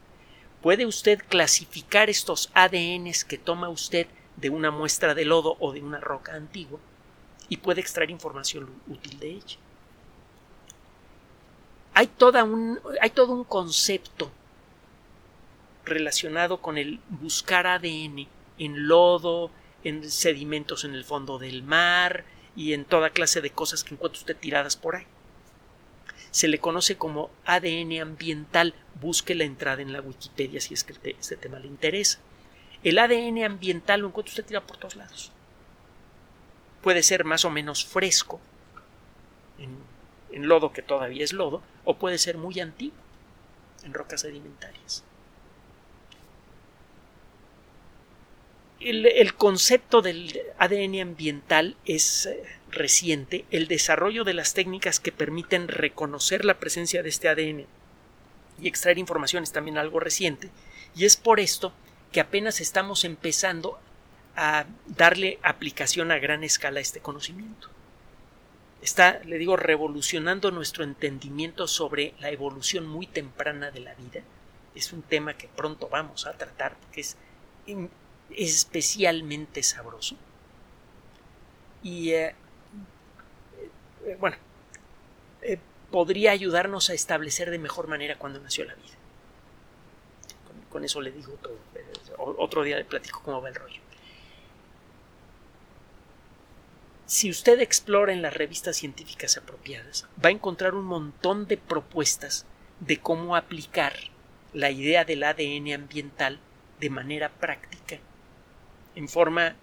puede 0.61 0.85
usted 0.85 1.23
clasificar 1.29 2.09
estos 2.09 2.49
ADNs 2.55 3.23
que 3.23 3.37
toma 3.37 3.69
usted 3.69 4.07
de 4.35 4.49
una 4.49 4.69
muestra 4.69 5.15
de 5.15 5.23
lodo 5.23 5.55
o 5.61 5.71
de 5.71 5.81
una 5.81 6.01
roca 6.01 6.33
antigua 6.33 6.81
y 7.51 7.57
puede 7.57 7.81
extraer 7.81 8.09
información 8.09 8.69
útil 8.87 9.19
de 9.19 9.31
ella. 9.31 9.57
Hay, 11.93 12.07
toda 12.07 12.45
un, 12.45 12.79
hay 13.01 13.09
todo 13.09 13.33
un 13.33 13.43
concepto 13.43 14.31
relacionado 15.83 16.61
con 16.61 16.77
el 16.77 17.01
buscar 17.09 17.67
ADN 17.67 18.25
en 18.57 18.87
lodo, 18.87 19.51
en 19.83 20.09
sedimentos 20.09 20.85
en 20.85 20.93
el 20.93 21.03
fondo 21.03 21.39
del 21.39 21.61
mar 21.61 22.23
y 22.55 22.71
en 22.71 22.85
toda 22.85 23.09
clase 23.09 23.41
de 23.41 23.49
cosas 23.49 23.83
que 23.83 23.95
encuentra 23.95 24.21
usted 24.21 24.37
tiradas 24.37 24.77
por 24.77 24.95
ahí. 24.95 25.05
Se 26.31 26.47
le 26.47 26.59
conoce 26.59 26.95
como 26.95 27.31
ADN 27.45 27.99
ambiental. 27.99 28.73
Busque 29.01 29.35
la 29.35 29.43
entrada 29.43 29.81
en 29.81 29.91
la 29.91 29.99
Wikipedia 29.99 30.61
si 30.61 30.73
es 30.73 30.85
que 30.85 30.93
este 31.19 31.35
tema 31.35 31.59
le 31.59 31.67
interesa. 31.67 32.19
El 32.81 32.97
ADN 32.97 33.43
ambiental 33.43 33.99
lo 33.99 34.07
encuentra 34.07 34.31
usted 34.31 34.45
tirado 34.45 34.65
por 34.65 34.77
todos 34.77 34.95
lados. 34.95 35.33
Puede 36.81 37.03
ser 37.03 37.23
más 37.25 37.45
o 37.45 37.49
menos 37.49 37.85
fresco, 37.85 38.39
en, 39.59 40.47
lodo 40.47 40.73
que 40.73 40.81
todavía 40.81 41.23
es 41.23 41.33
lodo, 41.33 41.61
o 41.83 41.97
puede 41.97 42.17
ser 42.17 42.37
muy 42.37 42.59
antiguo, 42.59 42.97
en 43.83 43.93
rocas 43.93 44.21
sedimentarias. 44.21 45.03
El, 48.79 49.35
concepto 49.35 50.01
del 50.01 50.41
ADN 50.57 51.01
ambiental 51.01 51.77
es 51.85 52.25
eh, 52.25 52.43
reciente. 52.71 53.45
El 53.51 53.67
desarrollo 53.67 54.23
de 54.23 54.33
las 54.33 54.55
técnicas 54.55 54.99
que 54.99 55.11
permiten 55.11 55.67
reconocer 55.67 56.45
la 56.45 56.57
presencia 56.59 57.03
de 57.03 57.09
este 57.09 57.29
ADN 57.29 57.67
y 58.59 58.67
extraer 58.67 58.97
información 58.97 59.43
es 59.43 59.51
también 59.51 59.77
algo 59.77 59.99
reciente. 59.99 60.49
Y 60.95 61.05
es 61.05 61.15
por 61.15 61.39
esto 61.39 61.73
que 62.11 62.21
apenas 62.21 62.59
estamos 62.59 63.05
empezando 63.05 63.79
a 64.35 64.65
darle 64.87 65.39
aplicación 65.43 66.11
a 66.11 66.19
gran 66.19 66.43
escala 66.43 66.79
a 66.79 66.81
este 66.81 66.99
conocimiento. 66.99 67.69
Está, 68.81 69.19
le 69.25 69.37
digo, 69.37 69.57
revolucionando 69.57 70.49
nuestro 70.51 70.83
entendimiento 70.83 71.67
sobre 71.67 72.15
la 72.19 72.31
evolución 72.31 72.87
muy 72.87 73.05
temprana 73.05 73.69
de 73.69 73.81
la 73.81 73.93
vida. 73.93 74.21
Es 74.73 74.91
un 74.91 75.03
tema 75.03 75.35
que 75.35 75.47
pronto 75.47 75.87
vamos 75.89 76.25
a 76.25 76.33
tratar 76.33 76.75
porque 76.77 77.01
es 77.01 77.17
especialmente 78.35 79.61
sabroso. 79.61 80.15
Y 81.83 82.11
eh, 82.11 82.35
eh, 84.05 84.17
bueno, 84.19 84.37
eh, 85.41 85.59
podría 85.91 86.31
ayudarnos 86.31 86.89
a 86.89 86.93
establecer 86.93 87.51
de 87.51 87.59
mejor 87.59 87.87
manera 87.87 88.17
cuando 88.17 88.39
nació 88.39 88.65
la 88.65 88.75
vida. 88.75 88.95
Con, 90.69 90.83
eso 90.83 91.01
le 91.01 91.11
digo 91.11 91.33
todo. 91.33 91.57
Otro 92.17 92.63
día 92.63 92.77
le 92.77 92.85
platico 92.85 93.21
cómo 93.23 93.41
va 93.41 93.49
el 93.49 93.55
rollo. 93.55 93.81
Si 97.11 97.29
usted 97.29 97.59
explora 97.59 98.13
en 98.13 98.21
las 98.21 98.33
revistas 98.33 98.77
científicas 98.77 99.35
apropiadas, 99.35 100.07
va 100.23 100.29
a 100.29 100.31
encontrar 100.31 100.75
un 100.75 100.85
montón 100.85 101.45
de 101.45 101.57
propuestas 101.57 102.45
de 102.79 103.01
cómo 103.01 103.35
aplicar 103.35 103.91
la 104.53 104.71
idea 104.71 105.03
del 105.03 105.23
ADN 105.23 105.73
ambiental 105.73 106.39
de 106.79 106.89
manera 106.89 107.27
práctica 107.29 107.99
en 108.95 109.09
forma 109.09 109.57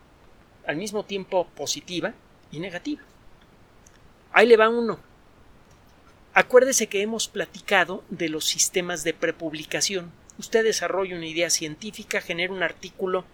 al 0.66 0.76
mismo 0.76 1.06
tiempo 1.06 1.46
positiva 1.56 2.12
y 2.52 2.61
negativa. 2.61 3.00
Ahí 4.32 4.46
le 4.46 4.58
va 4.58 4.68
uno. 4.68 5.00
Acuérdese 6.34 6.88
que 6.88 7.00
hemos 7.00 7.28
platicado 7.28 8.04
de 8.11 8.28
los 8.28 8.44
sistemas 8.44 9.04
de 9.04 9.14
prepublicación. 9.14 10.12
Usted 10.38 10.64
desarrolla 10.64 11.16
una 11.16 11.26
idea 11.26 11.48
científica, 11.48 12.20
genera 12.20 12.52
un 12.52 12.62
artículo 12.62 13.24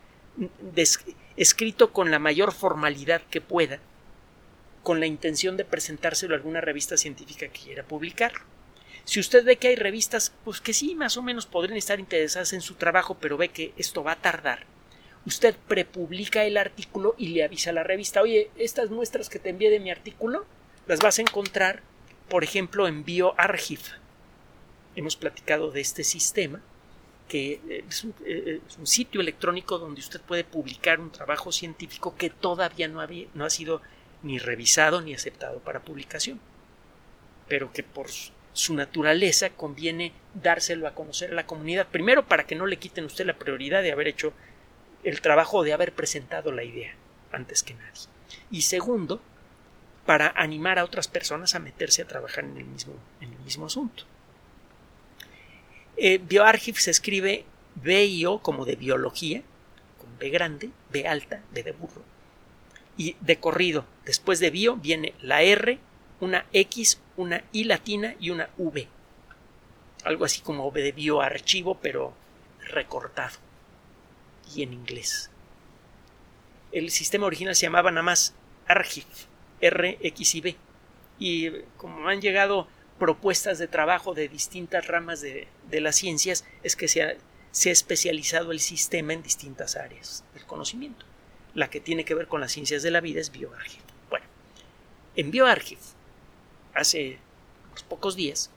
escrito 1.37 1.93
con 1.93 2.13
la 2.13 2.21
mayor 2.21 2.53
formalidad 2.53 3.21
que 3.23 3.41
pueda, 3.41 3.81
con 4.85 5.01
la 5.01 5.07
intención 5.07 5.57
de 5.57 5.65
presentárselo 5.65 6.35
a 6.35 6.37
alguna 6.37 6.61
revista 6.61 6.97
científica 6.97 7.49
que 7.49 7.61
quiera 7.61 7.83
publicar. 7.83 8.33
Si 9.05 9.19
usted 9.19 9.45
ve 9.45 9.57
que 9.57 9.69
hay 9.69 9.77
revistas, 9.77 10.33
pues 10.45 10.61
que 10.61 10.73
sí, 10.73 10.95
más 10.95 11.17
o 11.17 11.23
menos 11.23 11.47
podrían 11.47 11.77
estar 11.77 11.99
interesadas 11.99 12.53
en 12.53 12.61
su 12.61 12.75
trabajo, 12.75 13.17
pero 13.21 13.37
ve 13.37 13.49
que 13.49 13.73
esto 13.77 14.05
va 14.05 14.13
a 14.13 14.23
tardar, 14.23 14.67
usted 15.27 15.57
prepublica 15.69 16.45
el 16.45 16.57
artículo 16.57 17.15
y 17.19 17.29
le 17.29 17.45
avisa 17.45 17.71
a 17.71 17.73
la 17.73 17.83
revista, 17.83 18.23
oye, 18.23 18.51
estas 18.57 18.91
muestras 18.91 19.29
que 19.29 19.39
te 19.39 19.51
envié 19.51 19.71
de 19.71 19.81
mi 19.81 19.91
artículo 19.91 20.45
las 20.87 21.01
vas 21.01 21.19
a 21.19 21.23
encontrar, 21.23 21.83
por 22.29 22.45
ejemplo, 22.45 22.87
en 22.87 23.05
BioArchive. 23.05 23.83
Hemos 24.97 25.17
platicado 25.17 25.71
de 25.71 25.81
este 25.81 26.05
sistema, 26.05 26.63
que 27.29 27.61
eh, 27.69 27.85
es 27.89 28.05
un, 28.05 28.15
eh, 28.27 28.61
es 28.67 28.77
un, 28.77 28.87
sitio 28.87 29.23
electrónico 29.23 29.79
donde 29.79 30.01
usted 30.01 30.21
puede 30.21 30.45
publicar 30.45 31.01
un 31.01 31.11
trabajo 31.11 31.53
científico 31.53 32.15
que 32.17 32.29
todavía 32.29 32.87
no, 32.87 33.01
había, 33.01 33.27
no 33.33 33.47
ha 33.47 33.51
sido 33.51 33.81
ni 34.25 34.39
revisado 34.39 35.01
ni 35.01 35.15
aceptado 35.15 35.61
para 35.61 35.85
publicación, 35.85 36.41
pero 37.49 37.73
que 37.73 37.83
por 37.83 38.09
su 38.53 38.75
naturaleza 38.75 39.51
conviene 39.51 40.13
dárselo 40.35 40.89
a 40.89 40.95
conocer 40.95 41.31
a 41.31 41.35
la 41.35 41.47
comunidad, 41.47 41.87
primero 41.89 42.27
para 42.27 42.47
que 42.47 42.55
no 42.55 42.67
le 42.67 42.79
quiten 42.79 43.05
usted 43.05 43.27
la 43.27 43.39
prioridad 43.39 43.83
de 43.83 43.93
haber 43.93 44.09
hecho 44.09 44.33
el 45.05 45.21
trabajo 45.21 45.63
de 45.63 45.73
haber 45.73 45.93
presentado 45.93 46.51
la 46.51 46.65
idea 46.65 46.95
antes 47.31 47.63
que 47.63 47.75
nadie. 47.75 48.09
Y 48.51 48.63
segundo, 48.63 49.21
para 50.07 50.33
animar 50.37 50.79
a 50.79 50.85
otras 50.85 51.09
personas 51.09 51.55
a 51.55 51.59
meterse 51.59 52.03
a 52.03 52.09
trabajar 52.09 52.45
en 52.45 52.57
el 52.57 52.65
mismo, 52.65 52.95
en 53.21 53.33
el 53.33 53.39
mismo 53.41 53.67
asunto. 53.67 54.05
Eh, 55.97 56.21
se 56.75 56.91
escribe 56.91 57.45
B-I-O 57.77 58.41
como 58.41 58.65
de 58.65 58.77
biología, 58.77 59.43
con 59.99 60.19
B 60.19 60.31
grande, 60.31 60.71
B 60.91 61.07
alta, 61.07 61.43
B 61.53 61.63
de 61.63 61.73
burro. 61.73 62.03
Y 62.97 63.17
de 63.21 63.41
corrido, 63.41 63.85
después 64.05 64.39
de 64.41 64.51
bio 64.51 64.77
viene 64.77 65.15
la 65.21 65.43
R, 65.43 65.79
una 66.21 66.47
X, 66.53 67.01
una 67.17 67.43
I 67.53 67.65
latina 67.65 68.15
y 68.21 68.31
una 68.31 68.51
V. 68.57 68.89
Algo 70.05 70.25
así 70.25 70.41
como 70.41 70.71
B 70.71 70.83
de 70.83 70.93
bioarchivo, 70.93 71.79
pero 71.81 72.15
recortado 72.61 73.39
y 74.55 74.63
en 74.63 74.73
inglés. 74.73 75.31
El 76.73 76.91
sistema 76.91 77.27
original 77.27 77.55
se 77.55 77.67
llamaba 77.67 77.91
nada 77.91 78.03
más 78.03 78.35
Archive 78.67 79.07
R, 79.61 79.99
X 80.01 80.35
y 80.35 80.41
B. 80.41 80.57
Y 81.19 81.51
como 81.77 82.09
han 82.09 82.21
llegado 82.21 82.69
propuestas 82.99 83.59
de 83.59 83.69
trabajo 83.69 84.15
de 84.15 84.29
distintas 84.29 84.87
ramas 84.87 85.21
de, 85.21 85.49
las 85.71 85.97
ciencias, 85.97 86.45
es 86.63 86.77
que 86.77 86.89
se 86.89 87.03
ha, 87.03 87.15
se 87.51 87.71
ha 87.71 87.73
especializado 87.73 88.53
el 88.53 88.61
sistema 88.61 89.13
en 89.13 89.23
distintas 89.23 89.77
áreas 89.77 90.25
del 90.35 90.45
conocimiento. 90.45 91.07
La 91.55 91.71
que 91.71 91.81
tiene 91.81 92.05
que 92.05 92.15
ver 92.15 92.27
con 92.27 92.41
las 92.41 92.53
ciencias 92.53 92.83
de 92.83 92.91
la 92.91 93.01
vida 93.01 93.21
es 93.21 93.31
BioArchive. 93.31 93.83
Bueno, 94.11 94.27
en 95.17 95.31
BioArchive, 95.31 95.81
hace 96.75 97.19
pocos 97.89 98.17
días, 98.17 98.51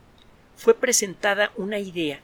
fue 0.55 0.73
presentada 0.73 1.51
una 1.55 1.79
idea 1.79 2.19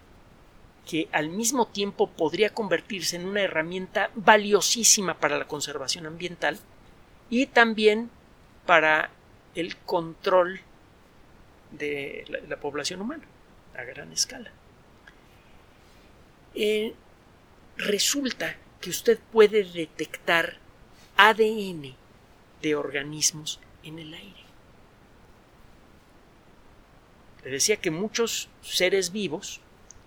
que 0.88 1.08
al 1.12 1.30
mismo 1.30 1.68
tiempo 1.68 2.10
podría 2.10 2.54
convertirse 2.54 3.16
en 3.16 3.26
una 3.26 3.42
herramienta 3.42 4.12
valiosísima 4.16 5.20
para 5.20 5.38
la 5.38 5.48
conservación 5.48 6.06
ambiental 6.06 6.60
y 7.30 7.46
también 7.46 8.10
para 8.66 9.12
el 9.56 9.78
control 9.78 10.60
de 11.72 12.26
la, 12.48 12.58
población 12.58 13.02
humana 13.02 13.24
a 13.76 13.84
gran 13.84 14.12
escala. 14.12 14.52
Eh, 16.56 16.94
resulta 17.78 18.56
que 18.82 18.90
usted 18.90 19.20
puede 19.32 19.64
detectar 19.64 20.58
ADN 21.18 21.96
de 22.62 22.76
organismos 22.76 23.60
en 23.84 24.00
el 24.00 24.14
aire. 24.14 24.44
Le 27.44 27.52
decía 27.52 27.78
que 27.78 27.92
muchos 27.92 28.50
seres 28.62 29.12
vivos 29.12 29.62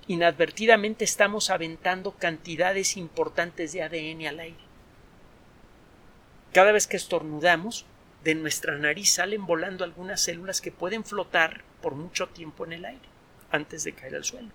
inadvertidamente 0.08 1.04
estamos 1.04 1.50
aventando 1.50 2.12
cantidades 2.12 2.96
importantes 2.96 3.72
de 3.72 3.82
ADN 3.82 4.26
al 4.26 4.40
aire. 4.40 4.66
Cada 6.52 6.72
vez 6.72 6.86
que 6.86 6.96
estornudamos, 6.96 7.84
de 8.24 8.34
nuestra 8.34 8.76
nariz 8.76 9.10
salen 9.10 9.46
volando 9.46 9.84
algunas 9.84 10.20
células 10.20 10.60
que 10.60 10.72
pueden 10.72 11.04
flotar 11.04 11.62
por 11.80 11.94
mucho 11.94 12.28
tiempo 12.28 12.64
en 12.64 12.72
el 12.72 12.84
aire 12.84 13.08
antes 13.50 13.84
de 13.84 13.92
caer 13.92 14.16
al 14.16 14.24
suelo. 14.24 14.48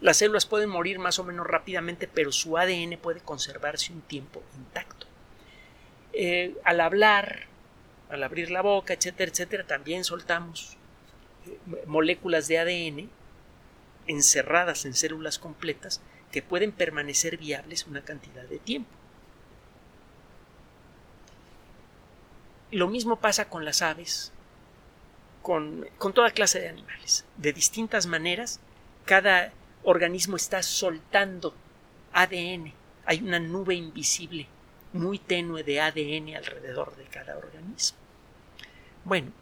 Las 0.00 0.18
células 0.18 0.46
pueden 0.46 0.68
morir 0.68 0.98
más 0.98 1.18
o 1.18 1.24
menos 1.24 1.46
rápidamente, 1.46 2.08
pero 2.08 2.32
su 2.32 2.58
ADN 2.58 2.98
puede 3.00 3.20
conservarse 3.20 3.92
un 3.92 4.02
tiempo 4.02 4.42
intacto. 4.56 5.06
Eh, 6.12 6.54
al 6.64 6.80
hablar, 6.80 7.46
al 8.10 8.22
abrir 8.22 8.50
la 8.50 8.62
boca, 8.62 8.94
etcétera, 8.94 9.30
etcétera, 9.30 9.66
también 9.66 10.04
soltamos 10.04 10.76
eh, 11.46 11.58
moléculas 11.86 12.48
de 12.48 12.58
ADN 12.58 13.10
encerradas 14.06 14.84
en 14.84 14.94
células 14.94 15.38
completas 15.38 16.00
que 16.30 16.42
pueden 16.42 16.72
permanecer 16.72 17.36
viables 17.36 17.86
una 17.86 18.04
cantidad 18.04 18.44
de 18.44 18.58
tiempo. 18.58 18.90
Lo 22.70 22.88
mismo 22.88 23.20
pasa 23.20 23.48
con 23.48 23.64
las 23.64 23.82
aves, 23.82 24.32
con, 25.42 25.88
con, 25.98 26.12
toda 26.12 26.30
clase 26.30 26.60
de 26.60 26.68
animales. 26.68 27.24
De 27.36 27.52
distintas 27.52 28.06
maneras, 28.06 28.60
cada 29.04 29.52
organismo 29.84 30.36
está 30.36 30.62
soltando 30.62 31.54
ADN. 32.12 32.72
Hay 33.06 33.20
una 33.22 33.38
nube 33.38 33.74
invisible, 33.74 34.46
muy 34.92 35.18
tenue 35.18 35.62
de 35.62 35.80
ADN 35.80 36.36
alrededor 36.36 36.96
de 36.96 37.04
cada 37.04 37.36
organismo. 37.36 37.98
Bueno, 39.04 39.32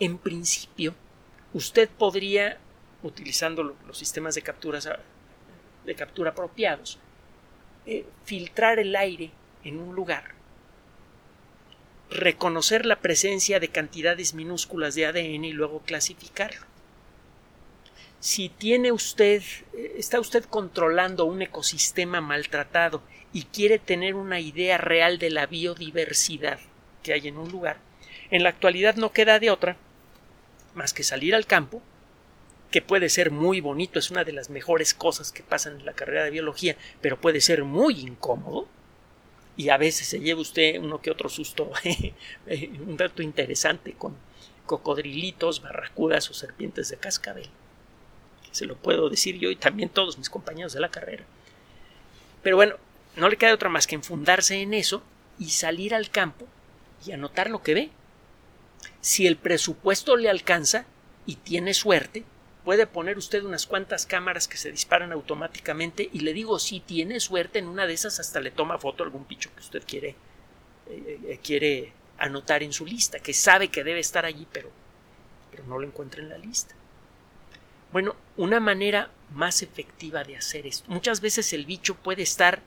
en 0.00 0.18
principio, 0.18 0.94
usted 1.52 1.88
podría 1.88 2.58
utilizando 3.02 3.62
los 3.62 3.98
sistemas 3.98 4.34
de, 4.34 4.42
de 5.84 5.94
captura 5.94 6.30
apropiados, 6.30 6.98
eh, 7.86 8.06
filtrar 8.24 8.78
el 8.78 8.94
aire 8.94 9.30
en 9.64 9.78
un 9.78 9.94
lugar, 9.94 10.24
reconocer 12.10 12.86
la 12.86 13.00
presencia 13.00 13.58
de 13.58 13.68
cantidades 13.68 14.34
minúsculas 14.34 14.94
de 14.94 15.06
ADN 15.06 15.44
y 15.44 15.52
luego 15.52 15.80
clasificarlo. 15.80 16.71
Si 18.22 18.48
tiene 18.48 18.92
usted, 18.92 19.42
eh, 19.74 19.96
está 19.98 20.20
usted 20.20 20.44
controlando 20.44 21.24
un 21.24 21.42
ecosistema 21.42 22.20
maltratado 22.20 23.02
y 23.32 23.46
quiere 23.46 23.80
tener 23.80 24.14
una 24.14 24.38
idea 24.38 24.78
real 24.78 25.18
de 25.18 25.28
la 25.30 25.46
biodiversidad 25.46 26.60
que 27.02 27.14
hay 27.14 27.26
en 27.26 27.36
un 27.36 27.50
lugar, 27.50 27.78
en 28.30 28.44
la 28.44 28.50
actualidad 28.50 28.94
no 28.94 29.10
queda 29.10 29.40
de 29.40 29.50
otra 29.50 29.76
más 30.72 30.94
que 30.94 31.02
salir 31.02 31.34
al 31.34 31.46
campo 31.46 31.82
que 32.70 32.80
puede 32.80 33.08
ser 33.08 33.32
muy 33.32 33.60
bonito, 33.60 33.98
es 33.98 34.12
una 34.12 34.22
de 34.22 34.32
las 34.32 34.50
mejores 34.50 34.94
cosas 34.94 35.32
que 35.32 35.42
pasan 35.42 35.80
en 35.80 35.84
la 35.84 35.92
carrera 35.92 36.22
de 36.22 36.30
biología, 36.30 36.76
pero 37.00 37.20
puede 37.20 37.40
ser 37.40 37.64
muy 37.64 37.98
incómodo 37.98 38.68
y 39.56 39.70
a 39.70 39.78
veces 39.78 40.06
se 40.06 40.20
lleva 40.20 40.40
usted 40.40 40.78
uno 40.78 41.02
que 41.02 41.10
otro 41.10 41.28
susto, 41.28 41.72
un 42.86 42.96
dato 42.96 43.20
interesante 43.20 43.94
con 43.94 44.14
cocodrilitos, 44.64 45.60
barracudas 45.60 46.30
o 46.30 46.34
serpientes 46.34 46.88
de 46.88 46.98
cascabel. 46.98 47.50
Se 48.52 48.66
lo 48.66 48.76
puedo 48.76 49.08
decir 49.08 49.38
yo 49.38 49.50
y 49.50 49.56
también 49.56 49.88
todos 49.88 50.18
mis 50.18 50.30
compañeros 50.30 50.72
de 50.72 50.80
la 50.80 50.90
carrera. 50.90 51.24
Pero 52.42 52.56
bueno, 52.56 52.76
no 53.16 53.28
le 53.28 53.36
queda 53.36 53.54
otra 53.54 53.68
más 53.68 53.86
que 53.86 53.94
enfundarse 53.94 54.60
en 54.60 54.74
eso 54.74 55.02
y 55.38 55.50
salir 55.50 55.94
al 55.94 56.10
campo 56.10 56.46
y 57.04 57.12
anotar 57.12 57.50
lo 57.50 57.62
que 57.62 57.74
ve. 57.74 57.90
Si 59.00 59.26
el 59.26 59.36
presupuesto 59.36 60.16
le 60.16 60.30
alcanza 60.30 60.86
y 61.26 61.36
tiene 61.36 61.74
suerte, 61.74 62.24
puede 62.64 62.86
poner 62.86 63.18
usted 63.18 63.42
unas 63.42 63.66
cuantas 63.66 64.06
cámaras 64.06 64.46
que 64.48 64.56
se 64.56 64.70
disparan 64.70 65.12
automáticamente 65.12 66.08
y 66.12 66.20
le 66.20 66.32
digo 66.32 66.58
si 66.58 66.80
tiene 66.80 67.20
suerte 67.20 67.58
en 67.58 67.66
una 67.66 67.86
de 67.86 67.94
esas 67.94 68.20
hasta 68.20 68.40
le 68.40 68.50
toma 68.50 68.78
foto 68.78 69.02
algún 69.02 69.24
picho 69.24 69.50
que 69.54 69.60
usted 69.60 69.82
quiere 69.86 70.14
eh, 70.88 71.20
eh, 71.24 71.40
quiere 71.42 71.92
anotar 72.18 72.62
en 72.62 72.72
su 72.72 72.86
lista 72.86 73.18
que 73.18 73.34
sabe 73.34 73.68
que 73.68 73.82
debe 73.82 73.98
estar 73.98 74.24
allí 74.24 74.46
pero 74.52 74.70
pero 75.50 75.64
no 75.64 75.78
lo 75.78 75.86
encuentra 75.86 76.22
en 76.22 76.28
la 76.28 76.38
lista 76.38 76.74
bueno 77.92 78.16
una 78.36 78.60
manera 78.60 79.10
más 79.34 79.62
efectiva 79.62 80.24
de 80.24 80.36
hacer 80.36 80.66
esto 80.66 80.90
muchas 80.90 81.20
veces 81.20 81.52
el 81.52 81.66
bicho 81.66 81.94
puede 81.94 82.22
estar 82.22 82.60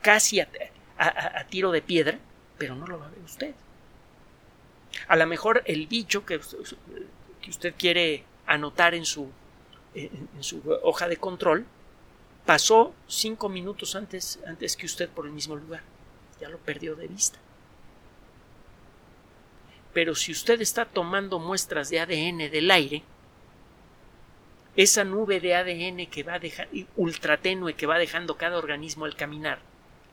casi 0.00 0.40
a, 0.40 0.48
tiro 1.48 1.72
de 1.72 1.82
piedra 1.82 2.18
pero 2.58 2.74
no 2.74 2.86
lo 2.86 2.98
va 2.98 3.06
a 3.06 3.10
ver 3.10 3.20
usted 3.20 3.54
a 5.08 5.16
lo 5.16 5.26
mejor 5.26 5.62
el 5.66 5.86
bicho 5.86 6.24
que, 6.24 6.40
usted 7.48 7.74
quiere 7.76 8.24
anotar 8.46 8.94
en 8.94 9.04
su, 9.04 9.30
en, 9.94 10.28
su 10.40 10.62
hoja 10.82 11.08
de 11.08 11.16
control, 11.16 11.66
pasó 12.46 12.94
cinco 13.06 13.48
minutos 13.48 13.94
antes, 13.94 14.38
antes 14.46 14.76
que 14.76 14.86
usted 14.86 15.08
por 15.08 15.26
el 15.26 15.32
mismo 15.32 15.56
lugar. 15.56 15.82
Ya 16.40 16.48
lo 16.48 16.58
perdió 16.58 16.96
de 16.96 17.08
vista. 17.08 17.38
Pero 19.92 20.14
si 20.14 20.32
usted 20.32 20.60
está 20.60 20.86
tomando 20.86 21.38
muestras 21.38 21.90
de 21.90 22.00
ADN 22.00 22.50
del 22.50 22.70
aire, 22.70 23.02
esa 24.76 25.04
nube 25.04 25.40
de 25.40 25.54
ADN 25.54 26.06
que 26.06 26.22
va 26.22 26.38
dejando, 26.38 26.86
ultratenue 26.96 27.74
que 27.74 27.86
va 27.86 27.98
dejando 27.98 28.36
cada 28.36 28.58
organismo 28.58 29.04
al 29.04 29.16
caminar, 29.16 29.58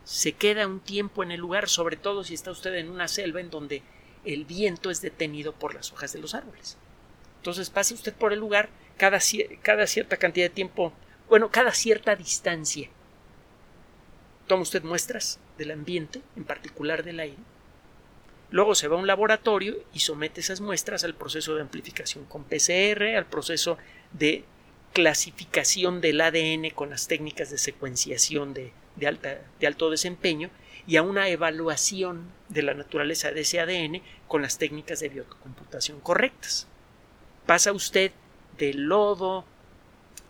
se 0.04 0.34
queda 0.34 0.68
un 0.68 0.80
tiempo 0.80 1.24
en 1.24 1.32
el 1.32 1.40
lugar, 1.40 1.70
sobre 1.70 1.96
todo 1.96 2.24
si 2.24 2.34
está 2.34 2.52
usted 2.52 2.74
en 2.76 2.90
una 2.90 3.08
selva 3.08 3.40
en 3.40 3.50
donde 3.50 3.84
el 4.26 4.46
viento 4.46 4.90
es 4.90 5.02
detenido 5.02 5.54
por 5.54 5.74
las 5.74 5.92
hojas 5.92 6.14
de 6.14 6.20
los 6.20 6.34
árboles. 6.34 6.78
Entonces 7.38 7.70
pase 7.70 7.94
usted 7.94 8.14
por 8.14 8.34
el 8.34 8.40
lugar 8.40 8.70
cada, 8.98 9.20
cada 9.62 9.88
cierta 9.88 10.18
cantidad 10.18 10.46
de 10.46 10.54
tiempo, 10.54 10.94
bueno, 11.30 11.52
cada 11.52 11.72
cierta 11.72 12.16
distancia. 12.16 12.90
Toma 14.48 14.64
usted 14.64 14.84
muestras 14.84 15.40
del 15.58 15.72
ambiente, 15.72 16.22
en 16.36 16.44
particular 16.44 17.04
del 17.04 17.20
aire. 17.20 17.38
Luego 18.52 18.74
se 18.74 18.88
va 18.88 18.96
a 18.96 19.00
un 19.00 19.06
laboratorio 19.06 19.78
y 19.94 20.00
somete 20.00 20.42
esas 20.42 20.60
muestras 20.60 21.04
al 21.04 21.14
proceso 21.14 21.54
de 21.56 21.62
amplificación 21.62 22.26
con 22.26 22.46
PCR, 22.46 23.16
al 23.16 23.28
proceso 23.28 23.78
de 24.14 24.44
clasificación 24.94 26.02
del 26.02 26.22
ADN 26.22 26.72
con 26.74 26.90
las 26.90 27.08
técnicas 27.08 27.50
de 27.50 27.58
secuenciación 27.58 28.54
de, 28.54 28.72
alta, 29.06 29.40
de 29.60 29.68
alto 29.68 29.90
desempeño 29.90 30.50
y 30.88 30.98
a 30.98 31.04
una 31.04 31.30
evaluación 31.30 32.32
de 32.50 32.64
la 32.64 32.74
naturaleza 32.74 33.32
de 33.32 33.42
ese 33.42 33.60
ADN 33.60 34.02
con 34.28 34.42
las 34.42 34.58
técnicas 34.58 35.00
de 35.00 35.10
biocomputación 35.10 36.00
correctas. 36.00 36.68
Pasa 37.46 37.72
usted 37.72 38.12
del 38.58 38.86
lodo, 38.86 39.46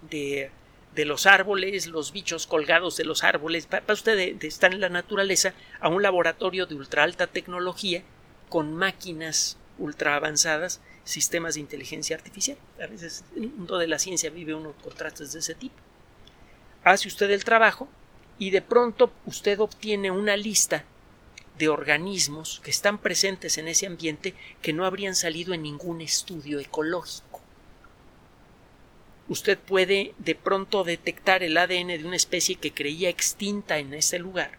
de, 0.10 0.52
de, 0.96 1.06
los 1.06 1.26
árboles, 1.26 1.88
los 1.88 2.12
bichos 2.12 2.46
colgados 2.46 2.98
de 2.98 3.06
los 3.06 3.24
árboles, 3.24 3.68
pasa 3.68 3.94
usted 3.94 4.38
de, 4.38 4.48
estar 4.48 4.74
en 4.74 4.82
la 4.82 4.90
naturaleza 4.90 5.54
a 5.80 5.90
un 5.90 6.02
laboratorio 6.02 6.66
de 6.66 6.76
ultra 6.76 7.04
alta 7.04 7.28
tecnología 7.28 8.04
con 8.50 8.76
máquinas 8.76 9.58
ultra 9.78 10.16
avanzadas, 10.16 10.82
sistemas 11.10 11.56
de 11.56 11.62
inteligencia 11.62 12.16
artificial. 12.16 12.58
A 12.82 12.88
veces 12.88 13.24
en 13.36 13.44
el 13.44 13.50
mundo 13.50 13.78
de 13.78 13.88
la 13.88 14.00
ciencia 14.00 14.30
vive 14.30 14.54
uno 14.54 14.74
contrastes 14.84 15.34
de 15.34 15.40
ese 15.40 15.56
tipo. 15.56 15.76
Hace 16.84 17.08
usted 17.08 17.30
el 17.32 17.44
trabajo 17.44 17.90
y 18.38 18.52
de 18.52 18.62
pronto 18.62 19.12
usted 19.26 19.60
obtiene 19.60 20.12
una 20.12 20.38
lista 20.38 20.86
de 21.58 21.68
organismos 21.68 22.62
que 22.64 22.72
están 22.72 23.00
presentes 23.00 23.58
en 23.58 23.68
ese 23.68 23.86
ambiente 23.86 24.34
que 24.62 24.72
no 24.72 24.86
habrían 24.86 25.16
salido 25.16 25.54
en 25.54 25.64
ningún 25.64 26.00
estudio 26.00 26.60
ecológico. 26.60 27.42
Usted 29.28 29.60
puede 29.60 30.14
de 30.18 30.36
pronto 30.36 30.84
detectar 30.84 31.44
el 31.44 31.58
ADN 31.58 31.88
de 31.88 32.06
una 32.06 32.16
especie 32.16 32.56
que 32.56 32.74
creía 32.74 33.10
extinta 33.10 33.78
en 33.78 33.94
ese 33.94 34.20
lugar 34.20 34.58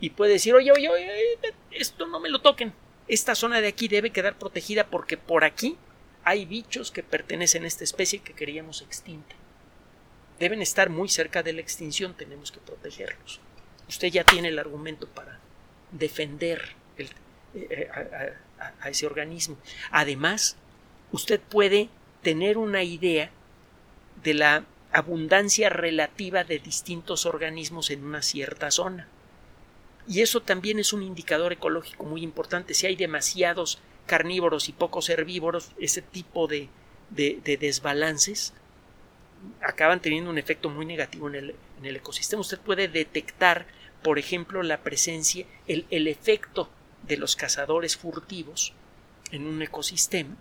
y 0.00 0.10
puede 0.10 0.32
decir, 0.32 0.54
oye, 0.54 0.72
oye, 0.72 0.88
oye, 0.88 1.36
esto 1.70 2.06
no 2.06 2.18
me 2.18 2.28
lo 2.28 2.40
toquen. 2.40 2.72
Esta 3.08 3.34
zona 3.34 3.60
de 3.60 3.68
aquí 3.68 3.88
debe 3.88 4.10
quedar 4.10 4.38
protegida 4.38 4.86
porque 4.86 5.16
por 5.16 5.44
aquí 5.44 5.76
hay 6.24 6.44
bichos 6.44 6.90
que 6.90 7.02
pertenecen 7.02 7.64
a 7.64 7.66
esta 7.66 7.84
especie 7.84 8.20
que 8.20 8.34
queríamos 8.34 8.82
extinta. 8.82 9.34
Deben 10.38 10.62
estar 10.62 10.90
muy 10.90 11.08
cerca 11.08 11.42
de 11.42 11.52
la 11.52 11.60
extinción, 11.60 12.14
tenemos 12.14 12.52
que 12.52 12.60
protegerlos. 12.60 13.40
Usted 13.88 14.08
ya 14.08 14.24
tiene 14.24 14.48
el 14.48 14.58
argumento 14.58 15.08
para 15.08 15.38
defender 15.90 16.74
eh, 17.54 17.88
a 18.80 18.88
ese 18.88 19.06
organismo. 19.06 19.58
Además, 19.90 20.56
usted 21.10 21.40
puede 21.40 21.88
tener 22.22 22.56
una 22.56 22.82
idea 22.82 23.30
de 24.22 24.34
la 24.34 24.64
abundancia 24.92 25.68
relativa 25.68 26.44
de 26.44 26.58
distintos 26.58 27.26
organismos 27.26 27.90
en 27.90 28.04
una 28.04 28.22
cierta 28.22 28.70
zona. 28.70 29.08
Y 30.08 30.20
eso 30.20 30.40
también 30.40 30.78
es 30.78 30.92
un 30.92 31.02
indicador 31.02 31.52
ecológico 31.52 32.04
muy 32.04 32.22
importante. 32.22 32.74
Si 32.74 32.86
hay 32.86 32.96
demasiados 32.96 33.78
carnívoros 34.06 34.68
y 34.68 34.72
pocos 34.72 35.08
herbívoros, 35.08 35.72
ese 35.78 36.02
tipo 36.02 36.48
de, 36.48 36.68
desbalances 37.10 38.52
acaban 39.60 40.00
teniendo 40.00 40.30
un 40.30 40.38
efecto 40.38 40.70
muy 40.70 40.86
negativo 40.86 41.28
en 41.28 41.34
el, 41.34 41.54
en 41.78 41.86
el, 41.86 41.96
ecosistema. 41.96 42.40
Usted 42.40 42.58
puede 42.58 42.88
detectar, 42.88 43.66
por 44.02 44.18
ejemplo, 44.18 44.62
la 44.62 44.82
presencia, 44.82 45.46
el, 45.68 45.86
el 45.90 46.08
efecto 46.08 46.68
de 47.02 47.16
los 47.16 47.36
cazadores 47.36 47.96
furtivos 47.96 48.72
en 49.30 49.46
un 49.46 49.62
ecosistema, 49.62 50.36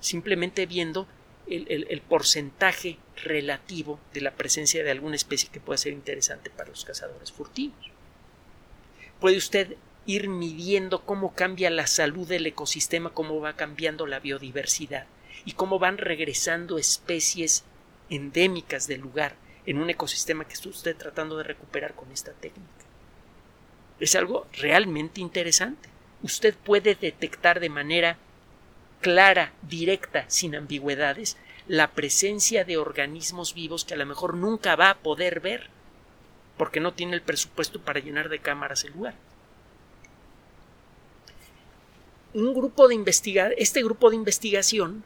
simplemente 0.00 0.66
viendo 0.66 1.06
el, 1.46 1.86
el, 1.88 2.00
porcentaje 2.02 2.98
relativo 3.24 3.98
de 4.14 4.20
la 4.20 4.30
presencia 4.32 4.84
de 4.84 4.90
alguna 4.90 5.16
especie 5.16 5.50
que 5.50 5.60
pueda 5.60 5.76
ser 5.76 5.92
interesante 5.92 6.48
para 6.48 6.70
los 6.70 6.84
cazadores 6.84 7.32
furtivos 7.32 7.90
puede 9.20 9.36
usted 9.36 9.76
ir 10.06 10.28
midiendo 10.28 11.04
cómo 11.04 11.34
cambia 11.34 11.70
la 11.70 11.86
salud 11.86 12.26
del 12.26 12.46
ecosistema, 12.46 13.10
cómo 13.10 13.40
va 13.40 13.54
cambiando 13.54 14.06
la 14.06 14.18
biodiversidad 14.18 15.06
y 15.44 15.52
cómo 15.52 15.78
van 15.78 15.98
regresando 15.98 16.78
especies 16.78 17.64
endémicas 18.08 18.86
del 18.86 19.00
lugar 19.00 19.36
en 19.66 19.78
un 19.78 19.90
ecosistema 19.90 20.46
que 20.46 20.54
está 20.54 20.68
usted 20.68 20.96
tratando 20.96 21.36
de 21.36 21.44
recuperar 21.44 21.94
con 21.94 22.10
esta 22.10 22.32
técnica. 22.32 22.84
Es 24.00 24.14
algo 24.16 24.46
realmente 24.52 25.20
interesante. 25.20 25.88
Usted 26.22 26.54
puede 26.54 26.94
detectar 26.94 27.60
de 27.60 27.68
manera 27.68 28.16
clara, 29.00 29.52
directa, 29.62 30.24
sin 30.28 30.56
ambigüedades, 30.56 31.36
la 31.68 31.92
presencia 31.92 32.64
de 32.64 32.78
organismos 32.78 33.54
vivos 33.54 33.84
que 33.84 33.94
a 33.94 33.98
lo 33.98 34.06
mejor 34.06 34.34
nunca 34.34 34.76
va 34.76 34.90
a 34.90 34.98
poder 34.98 35.40
ver 35.40 35.68
porque 36.60 36.78
no 36.78 36.92
tiene 36.92 37.14
el 37.14 37.22
presupuesto 37.22 37.80
para 37.80 38.00
llenar 38.00 38.28
de 38.28 38.38
cámaras 38.38 38.84
el 38.84 38.92
lugar. 38.92 39.14
Un 42.34 42.52
grupo 42.52 42.86
de 42.86 43.02
este 43.56 43.82
grupo 43.82 44.10
de 44.10 44.16
investigación 44.16 45.02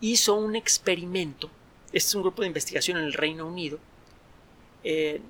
hizo 0.00 0.36
un 0.36 0.54
experimento, 0.54 1.50
este 1.86 2.10
es 2.10 2.14
un 2.14 2.22
grupo 2.22 2.42
de 2.42 2.46
investigación 2.46 2.98
en 2.98 3.02
el 3.02 3.14
Reino 3.14 3.48
Unido, 3.48 3.80
eh, 4.84 5.20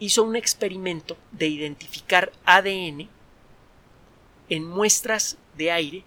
hizo 0.00 0.24
un 0.24 0.34
experimento 0.34 1.16
de 1.30 1.46
identificar 1.46 2.32
ADN 2.46 3.08
en 4.48 4.64
muestras 4.64 5.38
de 5.56 5.70
aire 5.70 6.02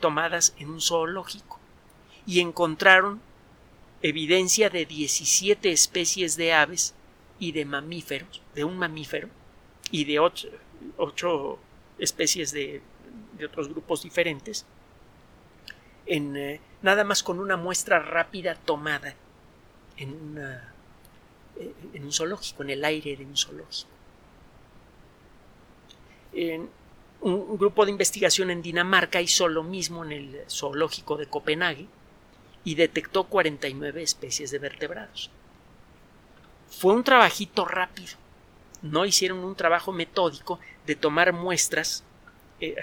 tomadas 0.00 0.54
en 0.56 0.70
un 0.70 0.80
zoológico 0.80 1.60
y 2.24 2.40
encontraron 2.40 3.20
evidencia 4.02 4.68
de 4.68 4.84
17 4.84 5.70
especies 5.70 6.36
de 6.36 6.52
aves 6.52 6.94
y 7.38 7.52
de 7.52 7.64
mamíferos, 7.64 8.42
de 8.54 8.64
un 8.64 8.76
mamífero, 8.76 9.28
y 9.90 10.04
de 10.04 10.18
8, 10.18 11.58
especies 11.98 12.52
de, 12.52 12.82
otros 13.44 13.68
grupos 13.68 14.02
diferentes, 14.02 14.66
en, 16.06 16.36
eh, 16.36 16.60
nada 16.82 17.04
más 17.04 17.22
con 17.22 17.40
una 17.40 17.56
muestra 17.56 17.98
rápida 17.98 18.54
tomada 18.54 19.14
en, 19.96 20.38
eh, 20.38 21.72
en 21.94 22.04
un 22.04 22.12
zoológico, 22.12 22.62
en 22.62 22.70
el 22.70 22.84
aire 22.84 23.16
de 23.16 23.24
un 23.24 23.36
zoológico. 23.36 23.90
En 26.32 26.68
un 27.20 27.58
grupo 27.58 27.84
de 27.84 27.90
investigación 27.90 28.50
en 28.50 28.62
Dinamarca 28.62 29.20
hizo 29.20 29.48
lo 29.48 29.62
mismo 29.62 30.04
en 30.04 30.12
el 30.12 30.40
zoológico 30.48 31.16
de 31.16 31.26
Copenhague, 31.26 31.86
y 32.64 32.74
detectó 32.74 33.24
49 33.24 34.02
especies 34.02 34.50
de 34.50 34.58
vertebrados. 34.58 35.30
Fue 36.70 36.94
un 36.94 37.04
trabajito 37.04 37.64
rápido. 37.64 38.16
No 38.82 39.04
hicieron 39.04 39.38
un 39.38 39.54
trabajo 39.54 39.92
metódico 39.92 40.58
de 40.86 40.96
tomar 40.96 41.32
muestras 41.32 42.02
eh, 42.60 42.76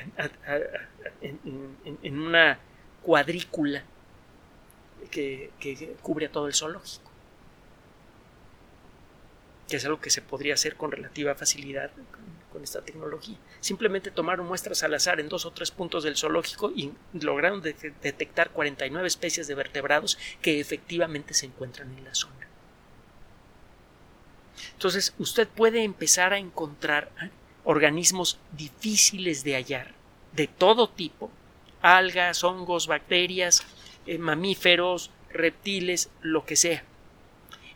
en, 1.22 2.20
una 2.20 2.60
cuadrícula 3.02 3.84
que, 5.12 5.52
cubre 6.02 6.28
a 6.28 6.32
todo 6.32 6.48
el 6.48 6.54
zoológico. 6.54 7.10
Que 9.68 9.78
es 9.78 9.86
algo 9.86 10.00
que 10.00 10.10
se 10.10 10.22
podría 10.22 10.54
hacer 10.54 10.76
con 10.76 10.92
relativa 10.92 11.36
facilidad 11.36 11.92
con 12.52 12.64
esta 12.64 12.82
tecnología. 12.82 13.38
Simplemente 13.60 14.12
tomaron 14.12 14.48
muestras 14.48 14.84
al 14.84 14.94
azar 14.94 15.20
en 15.20 15.30
dos 15.30 15.46
o 15.46 15.52
tres 15.52 15.72
puntos 15.72 16.04
del 16.04 16.18
zoológico 16.18 16.72
y 16.76 16.92
lograron 17.14 17.62
detectar 17.62 18.52
49 18.52 19.08
especies 19.08 19.48
de 19.48 19.56
vertebrados 19.56 20.18
que 20.42 20.60
efectivamente 20.60 21.34
se 21.34 21.46
encuentran 21.46 21.96
en 21.98 22.04
la 22.04 22.16
zona. 22.16 22.48
Entonces, 24.74 25.14
usted 25.18 25.48
puede 25.48 25.84
empezar 25.84 26.34
a 26.34 26.38
encontrar 26.38 27.12
¿eh? 27.22 27.30
organismos 27.64 28.40
difíciles 28.52 29.44
de 29.44 29.56
hallar, 29.56 29.94
de 30.34 30.48
todo 30.48 30.90
tipo, 30.90 31.32
algas, 31.82 32.44
hongos, 32.44 32.88
bacterias, 32.88 33.64
eh, 34.06 34.18
mamíferos, 34.18 35.12
reptiles, 35.32 36.10
lo 36.22 36.46
que 36.46 36.56
sea 36.56 36.84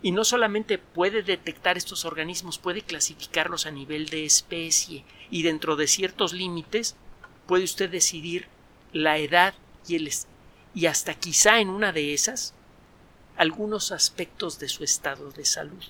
y 0.04 0.12
no 0.12 0.26
solamente 0.26 0.78
puede 0.78 1.24
detectar 1.24 1.78
estos 1.78 2.04
organismos, 2.04 2.60
puede 2.60 2.82
clasificarlos 2.82 3.66
a 3.66 3.72
nivel 3.72 4.10
de 4.10 4.26
especie 4.26 5.06
y 5.32 5.44
dentro 5.44 5.78
de 5.78 5.88
ciertos 5.88 6.34
límites 6.34 6.98
puede 7.48 7.64
usted 7.64 7.90
decidir 7.90 8.48
la 8.92 9.18
edad 9.18 9.54
y, 9.88 9.96
el, 9.96 10.12
y 10.76 10.86
hasta 10.88 11.14
quizá 11.14 11.62
en 11.62 11.70
una 11.70 11.94
de 11.94 12.14
esas 12.14 12.54
algunos 13.38 13.94
aspectos 13.94 14.60
de 14.60 14.68
su 14.68 14.84
estado 14.84 15.32
de 15.32 15.46
salud. 15.46 15.84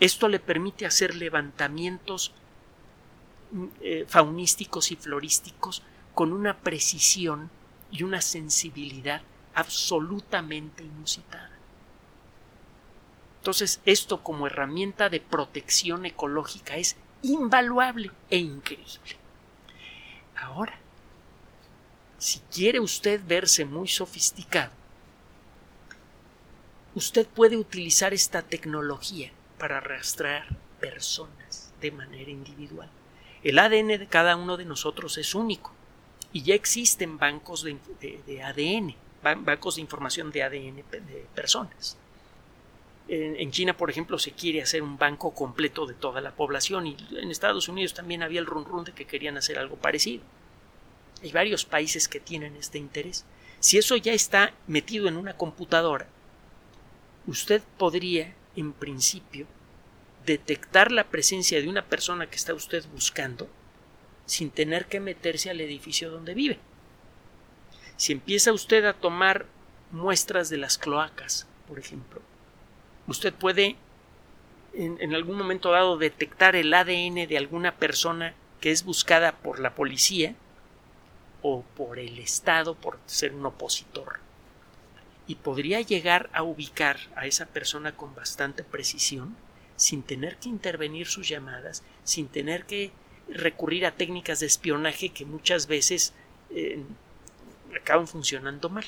Esto 0.00 0.28
le 0.28 0.40
permite 0.40 0.86
hacer 0.86 1.14
levantamientos 1.14 2.32
mm, 3.52 3.66
eh, 3.82 4.04
faunísticos 4.08 4.90
y 4.90 4.96
florísticos 4.96 5.82
con 6.14 6.32
una 6.32 6.58
precisión 6.60 7.50
y 7.92 8.02
una 8.02 8.22
sensibilidad 8.22 9.20
absolutamente 9.54 10.82
inusitada. 10.84 11.53
Entonces, 13.44 13.82
esto 13.84 14.22
como 14.22 14.46
herramienta 14.46 15.10
de 15.10 15.20
protección 15.20 16.06
ecológica 16.06 16.78
es 16.78 16.96
invaluable 17.20 18.10
e 18.30 18.38
increíble. 18.38 19.18
Ahora, 20.34 20.78
si 22.16 22.38
quiere 22.50 22.80
usted 22.80 23.20
verse 23.26 23.66
muy 23.66 23.86
sofisticado, 23.86 24.72
usted 26.94 27.26
puede 27.26 27.58
utilizar 27.58 28.14
esta 28.14 28.40
tecnología 28.40 29.30
para 29.58 29.78
rastrear 29.78 30.46
personas 30.80 31.74
de 31.82 31.90
manera 31.90 32.30
individual. 32.30 32.88
El 33.42 33.58
ADN 33.58 33.88
de 33.88 34.06
cada 34.08 34.36
uno 34.36 34.56
de 34.56 34.64
nosotros 34.64 35.18
es 35.18 35.34
único 35.34 35.70
y 36.32 36.44
ya 36.44 36.54
existen 36.54 37.18
bancos 37.18 37.62
de, 37.62 38.42
ADN, 38.42 38.96
bancos 39.44 39.74
de 39.74 39.82
información 39.82 40.30
de 40.30 40.44
ADN 40.44 40.76
de 40.76 41.26
personas. 41.34 41.98
En, 43.06 43.50
China, 43.50 43.76
por 43.76 43.90
ejemplo, 43.90 44.18
se 44.18 44.32
quiere 44.32 44.62
hacer 44.62 44.82
un 44.82 44.96
banco 44.96 45.34
completo 45.34 45.84
de 45.86 45.92
toda 45.92 46.22
la 46.22 46.34
población 46.34 46.86
y 46.86 46.96
en 47.18 47.30
Estados 47.30 47.68
Unidos 47.68 47.92
también 47.92 48.22
había 48.22 48.40
el 48.40 48.46
run 48.46 48.64
run 48.64 48.84
de 48.84 48.92
que 48.92 49.04
querían 49.04 49.36
hacer 49.36 49.58
algo 49.58 49.76
parecido. 49.76 50.22
Hay 51.22 51.30
varios 51.30 51.66
países 51.66 52.08
que 52.08 52.20
tienen 52.20 52.56
este 52.56 52.78
interés. 52.78 53.26
Si 53.60 53.76
eso 53.76 53.96
ya 53.96 54.12
está 54.12 54.54
metido 54.66 55.06
en 55.06 55.18
una 55.18 55.36
computadora, 55.36 56.06
usted 57.26 57.62
podría, 57.78 58.34
en 58.56 58.72
principio, 58.72 59.46
detectar 60.24 60.90
la 60.90 61.04
presencia 61.04 61.60
de 61.60 61.68
una 61.68 61.84
persona 61.84 62.28
que 62.28 62.36
está 62.36 62.54
usted 62.54 62.84
buscando 62.92 63.48
sin 64.26 64.50
tener 64.50 64.86
que 64.86 65.00
meterse 65.00 65.50
al 65.50 65.60
edificio 65.60 66.10
donde 66.10 66.34
vive. 66.34 66.58
Si 67.96 68.12
empieza 68.12 68.52
usted 68.52 68.84
a 68.86 68.94
tomar 68.94 69.46
muestras 69.90 70.48
de 70.48 70.56
las 70.56 70.78
cloacas, 70.78 71.46
por 71.68 71.78
ejemplo, 71.78 72.22
usted 73.06 73.32
puede 73.32 73.76
en, 74.74 75.14
algún 75.14 75.38
momento 75.38 75.70
dado 75.70 75.96
detectar 75.98 76.56
el 76.56 76.72
ADN 76.72 77.26
de 77.28 77.38
alguna 77.38 77.76
persona 77.76 78.34
que 78.60 78.70
es 78.70 78.84
buscada 78.84 79.32
por 79.36 79.60
la 79.60 79.74
policía 79.74 80.34
o 81.42 81.62
por 81.76 81.98
el 81.98 82.18
Estado 82.18 82.74
por 82.74 82.98
ser 83.06 83.34
un 83.34 83.46
opositor. 83.46 84.20
Y 85.26 85.36
podría 85.36 85.80
llegar 85.80 86.28
a 86.32 86.42
ubicar 86.42 86.98
a 87.16 87.26
esa 87.26 87.46
persona 87.46 87.96
con 87.96 88.14
bastante 88.14 88.64
precisión 88.64 89.36
sin 89.76 90.02
tener 90.02 90.36
que 90.36 90.48
intervenir 90.48 91.06
sus 91.06 91.28
llamadas, 91.28 91.82
sin 92.04 92.28
tener 92.28 92.64
que 92.64 92.90
recurrir 93.28 93.86
a 93.86 93.92
técnicas 93.92 94.40
de 94.40 94.46
espionaje 94.46 95.10
que 95.10 95.24
muchas 95.24 95.66
veces 95.66 96.12
eh, 96.50 96.82
acaban 97.74 98.06
funcionando 98.06 98.68
mal. 98.68 98.84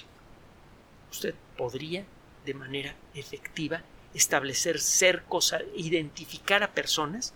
Usted 1.11 1.35
podría 1.57 2.05
de 2.45 2.55
manera 2.55 2.95
efectiva 3.15 3.83
establecer 4.17 4.81
cercos, 4.81 5.55
identificar 5.75 6.63
a 6.63 6.73
personas 6.73 7.35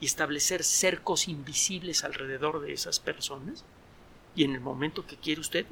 y 0.00 0.06
establecer 0.06 0.64
cercos 0.64 1.28
invisibles 1.28 2.04
alrededor 2.04 2.60
de 2.60 2.72
esas 2.72 3.00
personas 3.00 3.64
y 4.34 4.44
en 4.44 4.54
el 4.54 4.60
momento 4.60 5.06
que 5.06 5.16
quiere 5.16 5.40
usted 5.40 5.66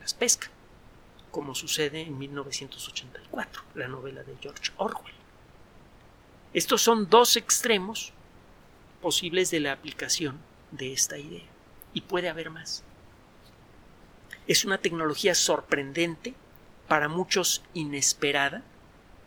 las 0.00 0.14
pesca, 0.14 0.50
como 1.30 1.54
sucede 1.54 2.02
en 2.02 2.18
1984, 2.18 3.62
la 3.74 3.88
novela 3.88 4.22
de 4.22 4.36
George 4.40 4.70
Orwell. 4.76 5.14
Estos 6.52 6.82
son 6.82 7.08
dos 7.08 7.36
extremos 7.36 8.12
posibles 9.00 9.50
de 9.50 9.60
la 9.60 9.72
aplicación 9.72 10.38
de 10.70 10.92
esta 10.92 11.18
idea 11.18 11.44
y 11.94 12.02
puede 12.02 12.28
haber 12.28 12.50
más. 12.50 12.84
Es 14.46 14.64
una 14.66 14.78
tecnología 14.78 15.34
sorprendente, 15.34 16.34
para 16.86 17.08
muchos 17.08 17.62
inesperada, 17.72 18.62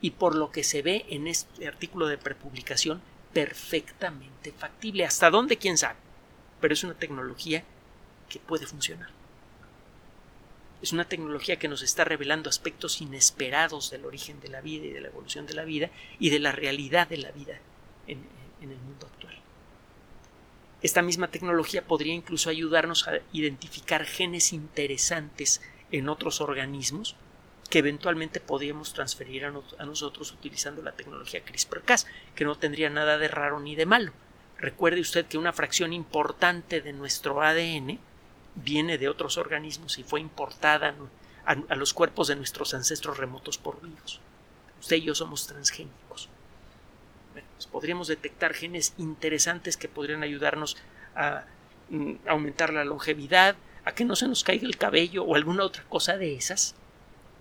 y 0.02 0.12
por 0.12 0.36
lo 0.36 0.52
que 0.52 0.64
se 0.64 0.82
ve 0.82 1.06
en 1.10 1.28
este 1.28 1.68
artículo 1.68 2.08
de 2.08 2.18
prepublicación, 2.18 3.02
perfectamente 3.34 4.52
factible. 4.52 5.06
¿Hasta 5.06 5.30
dónde? 5.30 5.58
¿Quién 5.58 5.78
sabe? 5.78 5.98
Pero 6.62 6.74
es 6.74 6.84
una 6.84 6.94
tecnología 6.94 7.64
que 8.30 8.40
puede 8.40 8.66
funcionar. 8.66 9.10
Es 10.82 10.94
una 10.94 11.06
tecnología 11.06 11.58
que 11.58 11.68
nos 11.68 11.82
está 11.82 12.04
revelando 12.04 12.50
aspectos 12.50 13.02
inesperados 13.02 13.90
del 13.90 14.06
origen 14.06 14.40
de 14.40 14.50
la 14.50 14.62
vida 14.62 14.86
y 14.86 14.92
de 14.92 15.02
la 15.02 15.08
evolución 15.08 15.48
de 15.48 15.56
la 15.56 15.66
vida 15.66 15.90
y 16.20 16.30
de 16.30 16.40
la 16.40 16.52
realidad 16.52 17.08
de 17.08 17.18
la 17.18 17.32
vida 17.32 17.60
en, 18.06 18.20
en 18.62 18.72
el 18.72 18.78
mundo 18.78 19.08
actual. 19.08 19.36
Esta 20.84 21.02
misma 21.02 21.30
tecnología 21.30 21.84
podría 21.86 22.14
incluso 22.14 22.52
ayudarnos 22.52 23.08
a 23.08 23.20
identificar 23.34 24.06
genes 24.06 24.54
interesantes 24.54 25.62
en 25.92 26.10
otros 26.10 26.42
organismos 26.42 27.16
que 27.68 27.80
eventualmente 27.80 28.40
podríamos 28.40 28.94
transferir 28.94 29.46
a, 29.46 29.86
nosotros 29.86 30.32
utilizando 30.32 30.82
la 30.82 30.94
tecnología 30.94 31.44
CRISPR-Cas, 31.44 32.08
que 32.36 32.46
no 32.46 32.58
tendría 32.58 32.90
nada 32.90 33.18
de 33.18 33.28
raro 33.28 33.60
ni 33.60 33.76
de 33.76 33.86
malo. 33.86 34.14
Recuerde 34.58 35.02
usted 35.02 35.26
que 35.26 35.38
una 35.38 35.54
fracción 35.54 35.94
importante 35.94 36.82
de 36.82 36.94
nuestro 36.94 37.42
ADN 37.42 38.00
viene 38.56 38.98
de 38.98 39.10
otros 39.10 39.38
organismos 39.38 40.00
y 40.00 40.04
fue 40.04 40.20
importada 40.20 40.96
a, 41.46 41.76
los 41.76 41.94
cuerpos 41.94 42.28
de 42.28 42.36
nuestros 42.36 42.74
ancestros 42.74 43.18
remotos 43.18 43.58
por 43.58 43.82
virus. 43.82 44.20
Usted 44.80 44.98
y 44.98 45.04
yo 45.04 45.16
somos 45.16 45.46
transgénicos. 45.48 46.30
Pues 47.34 47.68
podríamos 47.68 48.08
detectar 48.08 48.54
genes 48.54 48.94
interesantes 48.98 49.78
que 49.78 49.90
podrían 49.90 50.24
ayudarnos 50.24 50.78
a 51.16 51.44
mm, 51.90 52.16
aumentar 52.28 52.74
la 52.74 52.86
longevidad, 52.86 53.56
a 53.86 53.94
que 53.94 54.06
no 54.06 54.16
se 54.16 54.28
nos 54.28 54.44
caiga 54.44 54.68
el 54.68 54.78
cabello 54.78 55.24
o 55.24 55.36
alguna 55.36 55.64
otra 55.64 55.84
cosa 55.84 56.18
de 56.18 56.36
esas 56.36 56.76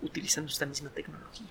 utilizando 0.03 0.51
esta 0.51 0.67
misma 0.67 0.91
tecnología. 0.91 1.49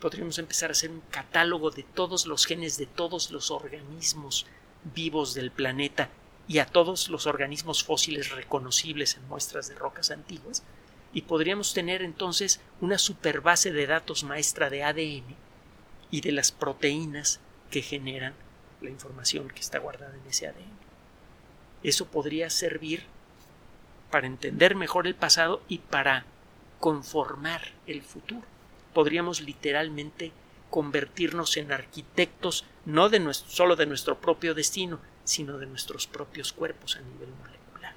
Podríamos 0.00 0.38
empezar 0.38 0.70
a 0.70 0.72
hacer 0.72 0.90
un 0.90 1.00
catálogo 1.10 1.70
de 1.70 1.82
todos 1.82 2.26
los 2.26 2.46
genes 2.46 2.76
de 2.76 2.86
todos 2.86 3.30
los 3.30 3.50
organismos 3.50 4.46
vivos 4.94 5.34
del 5.34 5.50
planeta 5.50 6.10
y 6.48 6.58
a 6.58 6.66
todos 6.66 7.08
los 7.08 7.26
organismos 7.26 7.82
fósiles 7.82 8.30
reconocibles 8.30 9.16
en 9.16 9.26
muestras 9.26 9.68
de 9.68 9.74
rocas 9.74 10.10
antiguas, 10.10 10.62
y 11.12 11.22
podríamos 11.22 11.72
tener 11.72 12.02
entonces 12.02 12.60
una 12.80 12.98
superbase 12.98 13.72
de 13.72 13.86
datos 13.86 14.22
maestra 14.22 14.70
de 14.70 14.84
ADN 14.84 15.34
y 16.10 16.20
de 16.20 16.32
las 16.32 16.52
proteínas 16.52 17.40
que 17.70 17.82
generan 17.82 18.34
la 18.80 18.90
información 18.90 19.48
que 19.48 19.60
está 19.60 19.78
guardada 19.78 20.14
en 20.14 20.28
ese 20.28 20.46
ADN. 20.46 20.78
Eso 21.82 22.06
podría 22.06 22.50
servir 22.50 23.04
para 24.10 24.26
entender 24.26 24.74
mejor 24.74 25.06
el 25.06 25.14
pasado 25.14 25.62
y 25.68 25.78
para 25.78 26.26
conformar 26.80 27.72
el 27.86 28.02
futuro. 28.02 28.42
Podríamos 28.92 29.40
literalmente 29.40 30.32
convertirnos 30.70 31.56
en 31.56 31.72
arquitectos 31.72 32.64
no 32.84 33.08
de 33.08 33.32
solo 33.32 33.76
de 33.76 33.86
nuestro 33.86 34.18
propio 34.20 34.54
destino, 34.54 35.00
sino 35.24 35.58
de 35.58 35.66
nuestros 35.66 36.06
propios 36.06 36.52
cuerpos 36.52 36.96
a 36.96 37.00
nivel 37.00 37.28
molecular. 37.30 37.94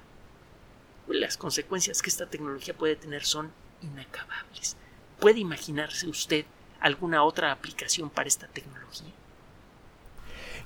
Las 1.08 1.36
consecuencias 1.36 2.02
que 2.02 2.10
esta 2.10 2.26
tecnología 2.26 2.74
puede 2.74 2.96
tener 2.96 3.24
son 3.24 3.52
inacabables. 3.82 4.76
¿Puede 5.18 5.40
imaginarse 5.40 6.08
usted 6.08 6.44
alguna 6.80 7.22
otra 7.24 7.52
aplicación 7.52 8.10
para 8.10 8.28
esta 8.28 8.46
tecnología? 8.46 9.12